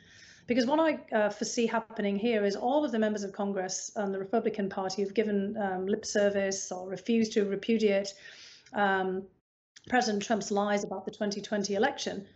Because 0.46 0.66
what 0.66 0.80
I 0.80 0.98
uh, 1.16 1.30
foresee 1.30 1.66
happening 1.66 2.18
here 2.18 2.44
is 2.44 2.56
all 2.56 2.84
of 2.84 2.90
the 2.90 2.98
members 2.98 3.22
of 3.22 3.32
Congress 3.32 3.92
and 3.94 4.12
the 4.12 4.18
Republican 4.18 4.68
Party 4.68 5.00
who've 5.00 5.14
given 5.14 5.56
um, 5.56 5.86
lip 5.86 6.04
service 6.04 6.72
or 6.72 6.88
refused 6.88 7.32
to 7.34 7.44
repudiate 7.44 8.12
um, 8.72 9.22
President 9.88 10.24
Trump's 10.24 10.50
lies 10.50 10.82
about 10.82 11.04
the 11.04 11.10
2020 11.10 11.74
election. 11.74 12.26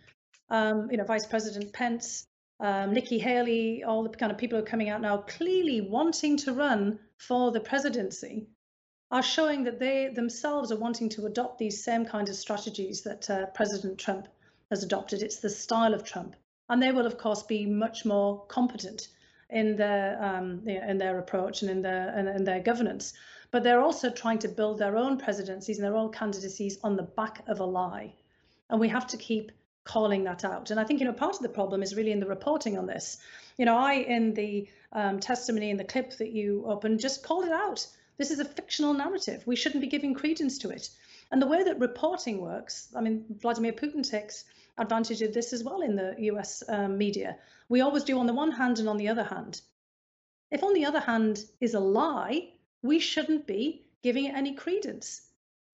Um, 0.49 0.89
you 0.89 0.97
know, 0.97 1.03
Vice 1.03 1.25
President 1.25 1.73
Pence, 1.73 2.25
um, 2.59 2.93
Nikki 2.93 3.19
Haley, 3.19 3.83
all 3.83 4.03
the 4.03 4.09
kind 4.09 4.31
of 4.31 4.37
people 4.37 4.57
who 4.57 4.63
are 4.63 4.67
coming 4.67 4.89
out 4.89 5.01
now 5.01 5.17
clearly 5.17 5.81
wanting 5.81 6.37
to 6.37 6.53
run 6.53 6.99
for 7.17 7.51
the 7.51 7.59
presidency 7.59 8.47
are 9.11 9.23
showing 9.23 9.63
that 9.63 9.79
they 9.79 10.07
themselves 10.07 10.71
are 10.71 10.77
wanting 10.77 11.09
to 11.09 11.25
adopt 11.25 11.57
these 11.57 11.83
same 11.83 12.05
kind 12.05 12.29
of 12.29 12.35
strategies 12.35 13.01
that 13.01 13.29
uh, 13.29 13.45
President 13.47 13.99
Trump 13.99 14.27
has 14.69 14.83
adopted. 14.83 15.21
It's 15.21 15.39
the 15.39 15.49
style 15.49 15.93
of 15.93 16.03
Trump, 16.03 16.35
and 16.69 16.81
they 16.81 16.91
will, 16.91 17.05
of 17.05 17.17
course, 17.17 17.43
be 17.43 17.65
much 17.65 18.05
more 18.05 18.45
competent 18.47 19.09
in 19.49 19.75
their 19.75 20.21
um, 20.23 20.67
in 20.67 20.97
their 20.97 21.19
approach 21.19 21.61
and 21.61 21.69
in 21.69 21.81
their 21.81 22.17
in, 22.17 22.27
in 22.27 22.43
their 22.43 22.61
governance. 22.61 23.13
But 23.51 23.63
they're 23.63 23.81
also 23.81 24.09
trying 24.09 24.39
to 24.39 24.47
build 24.47 24.79
their 24.79 24.97
own 24.97 25.17
presidencies 25.17 25.77
and 25.77 25.85
their 25.85 25.95
own 25.95 26.11
candidacies 26.11 26.79
on 26.83 26.95
the 26.95 27.03
back 27.03 27.43
of 27.47 27.59
a 27.59 27.65
lie, 27.65 28.13
and 28.69 28.79
we 28.79 28.89
have 28.89 29.07
to 29.07 29.17
keep 29.17 29.51
calling 29.85 30.25
that 30.25 30.43
out. 30.43 30.71
And 30.71 30.79
I 30.79 30.83
think 30.83 30.99
you 30.99 31.05
know 31.05 31.13
part 31.13 31.35
of 31.35 31.41
the 31.41 31.49
problem 31.49 31.81
is 31.81 31.95
really 31.95 32.11
in 32.11 32.19
the 32.19 32.27
reporting 32.27 32.77
on 32.77 32.85
this. 32.85 33.17
You 33.57 33.65
know, 33.65 33.77
I 33.77 33.93
in 33.93 34.33
the 34.33 34.67
um, 34.91 35.19
testimony 35.19 35.69
in 35.69 35.77
the 35.77 35.83
clip 35.83 36.17
that 36.17 36.31
you 36.31 36.65
opened 36.67 36.99
just 36.99 37.23
called 37.23 37.45
it 37.45 37.51
out 37.51 37.87
this 38.17 38.31
is 38.31 38.39
a 38.39 38.45
fictional 38.45 38.93
narrative. 38.93 39.45
We 39.45 39.55
shouldn't 39.55 39.81
be 39.81 39.87
giving 39.87 40.13
credence 40.13 40.57
to 40.59 40.69
it. 40.69 40.89
And 41.31 41.41
the 41.41 41.47
way 41.47 41.63
that 41.63 41.79
reporting 41.79 42.39
works, 42.39 42.87
I 42.95 43.01
mean, 43.01 43.25
Vladimir 43.29 43.73
Putin 43.73 44.09
takes 44.09 44.45
advantage 44.77 45.21
of 45.21 45.33
this 45.33 45.53
as 45.53 45.63
well 45.63 45.81
in 45.81 45.95
the 45.95 46.15
US 46.31 46.63
um, 46.67 46.97
media. 46.97 47.37
We 47.67 47.81
always 47.81 48.03
do 48.03 48.19
on 48.19 48.27
the 48.27 48.33
one 48.33 48.51
hand 48.51 48.79
and 48.79 48.87
on 48.87 48.97
the 48.97 49.09
other 49.09 49.23
hand. 49.23 49.61
If 50.51 50.63
on 50.63 50.73
the 50.73 50.85
other 50.85 50.99
hand 50.99 51.43
is 51.59 51.73
a 51.73 51.79
lie, 51.79 52.53
we 52.81 52.99
shouldn't 52.99 53.47
be 53.47 53.85
giving 54.03 54.25
it 54.25 54.35
any 54.35 54.53
credence. 54.53 55.21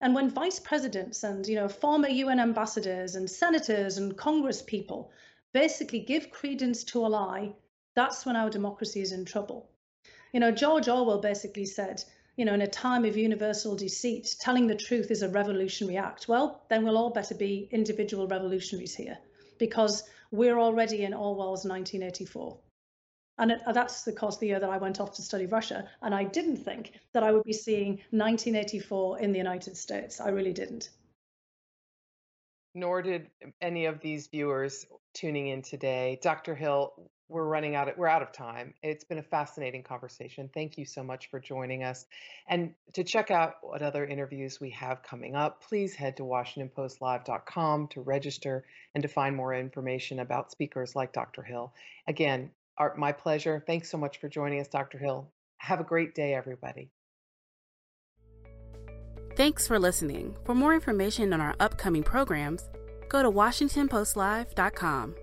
And 0.02 0.14
when 0.14 0.28
vice 0.28 0.58
presidents 0.58 1.22
and 1.22 1.46
you 1.46 1.54
know 1.54 1.68
former 1.68 2.08
UN 2.08 2.40
ambassadors 2.40 3.14
and 3.14 3.30
senators 3.30 3.96
and 3.96 4.16
Congress 4.16 4.60
people 4.60 5.10
basically 5.54 6.00
give 6.00 6.30
credence 6.30 6.84
to 6.84 7.06
a 7.06 7.08
lie, 7.08 7.54
that's 7.94 8.26
when 8.26 8.36
our 8.36 8.50
democracy 8.50 9.00
is 9.00 9.12
in 9.12 9.24
trouble. 9.24 9.70
You 10.32 10.40
know, 10.40 10.50
George 10.50 10.88
Orwell 10.88 11.20
basically 11.20 11.64
said 11.64 12.04
you 12.36 12.46
know, 12.46 12.54
in 12.54 12.62
a 12.62 12.66
time 12.66 13.04
of 13.04 13.16
universal 13.16 13.76
deceit, 13.76 14.34
telling 14.40 14.66
the 14.66 14.74
truth 14.74 15.10
is 15.10 15.22
a 15.22 15.28
revolutionary 15.28 15.98
act. 15.98 16.28
Well, 16.28 16.64
then 16.70 16.84
we'll 16.84 16.96
all 16.96 17.10
better 17.10 17.34
be 17.34 17.68
individual 17.70 18.26
revolutionaries 18.26 18.94
here 18.94 19.18
because 19.58 20.02
we're 20.30 20.58
already 20.58 21.04
in 21.04 21.12
Orwell's 21.12 21.66
1984. 21.66 22.58
And 23.38 23.52
it, 23.52 23.62
uh, 23.66 23.72
that's 23.72 24.06
of 24.06 24.14
course 24.14 24.36
the 24.38 24.46
year 24.46 24.60
that 24.60 24.70
I 24.70 24.76
went 24.78 25.00
off 25.00 25.14
to 25.14 25.22
study 25.22 25.46
Russia. 25.46 25.88
And 26.02 26.14
I 26.14 26.24
didn't 26.24 26.58
think 26.58 26.92
that 27.12 27.22
I 27.22 27.32
would 27.32 27.44
be 27.44 27.52
seeing 27.52 28.00
1984 28.10 29.20
in 29.20 29.32
the 29.32 29.38
United 29.38 29.76
States. 29.76 30.20
I 30.20 30.28
really 30.28 30.52
didn't. 30.52 30.90
Nor 32.74 33.02
did 33.02 33.28
any 33.60 33.86
of 33.86 34.00
these 34.00 34.28
viewers 34.28 34.86
tuning 35.12 35.48
in 35.48 35.62
today. 35.62 36.18
Dr. 36.22 36.54
Hill, 36.54 36.94
we're 37.32 37.44
running 37.44 37.74
out 37.74 37.88
of, 37.88 37.96
we're 37.96 38.06
out 38.06 38.22
of 38.22 38.32
time. 38.32 38.74
It's 38.82 39.04
been 39.04 39.18
a 39.18 39.22
fascinating 39.22 39.82
conversation. 39.82 40.50
Thank 40.52 40.76
you 40.76 40.84
so 40.84 41.02
much 41.02 41.30
for 41.30 41.40
joining 41.40 41.82
us. 41.82 42.06
And 42.46 42.74
to 42.92 43.04
check 43.04 43.30
out 43.30 43.54
what 43.62 43.82
other 43.82 44.06
interviews 44.06 44.60
we 44.60 44.70
have 44.70 45.02
coming 45.02 45.34
up, 45.34 45.62
please 45.62 45.94
head 45.94 46.16
to 46.18 46.22
washingtonpostlive.com 46.24 47.88
to 47.88 48.00
register 48.02 48.64
and 48.94 49.02
to 49.02 49.08
find 49.08 49.34
more 49.34 49.54
information 49.54 50.20
about 50.20 50.50
speakers 50.50 50.94
like 50.94 51.12
Dr. 51.12 51.42
Hill. 51.42 51.72
Again, 52.06 52.50
our, 52.78 52.94
my 52.96 53.12
pleasure. 53.12 53.62
Thanks 53.66 53.90
so 53.90 53.98
much 53.98 54.18
for 54.18 54.28
joining 54.28 54.60
us, 54.60 54.68
Dr. 54.68 54.98
Hill. 54.98 55.30
Have 55.58 55.80
a 55.80 55.84
great 55.84 56.14
day, 56.14 56.34
everybody. 56.34 56.90
Thanks 59.36 59.66
for 59.66 59.78
listening. 59.78 60.36
For 60.44 60.54
more 60.54 60.74
information 60.74 61.32
on 61.32 61.40
our 61.40 61.54
upcoming 61.60 62.02
programs, 62.02 62.68
go 63.08 63.22
to 63.22 63.30
WashingtonPostLive.com. 63.30 65.14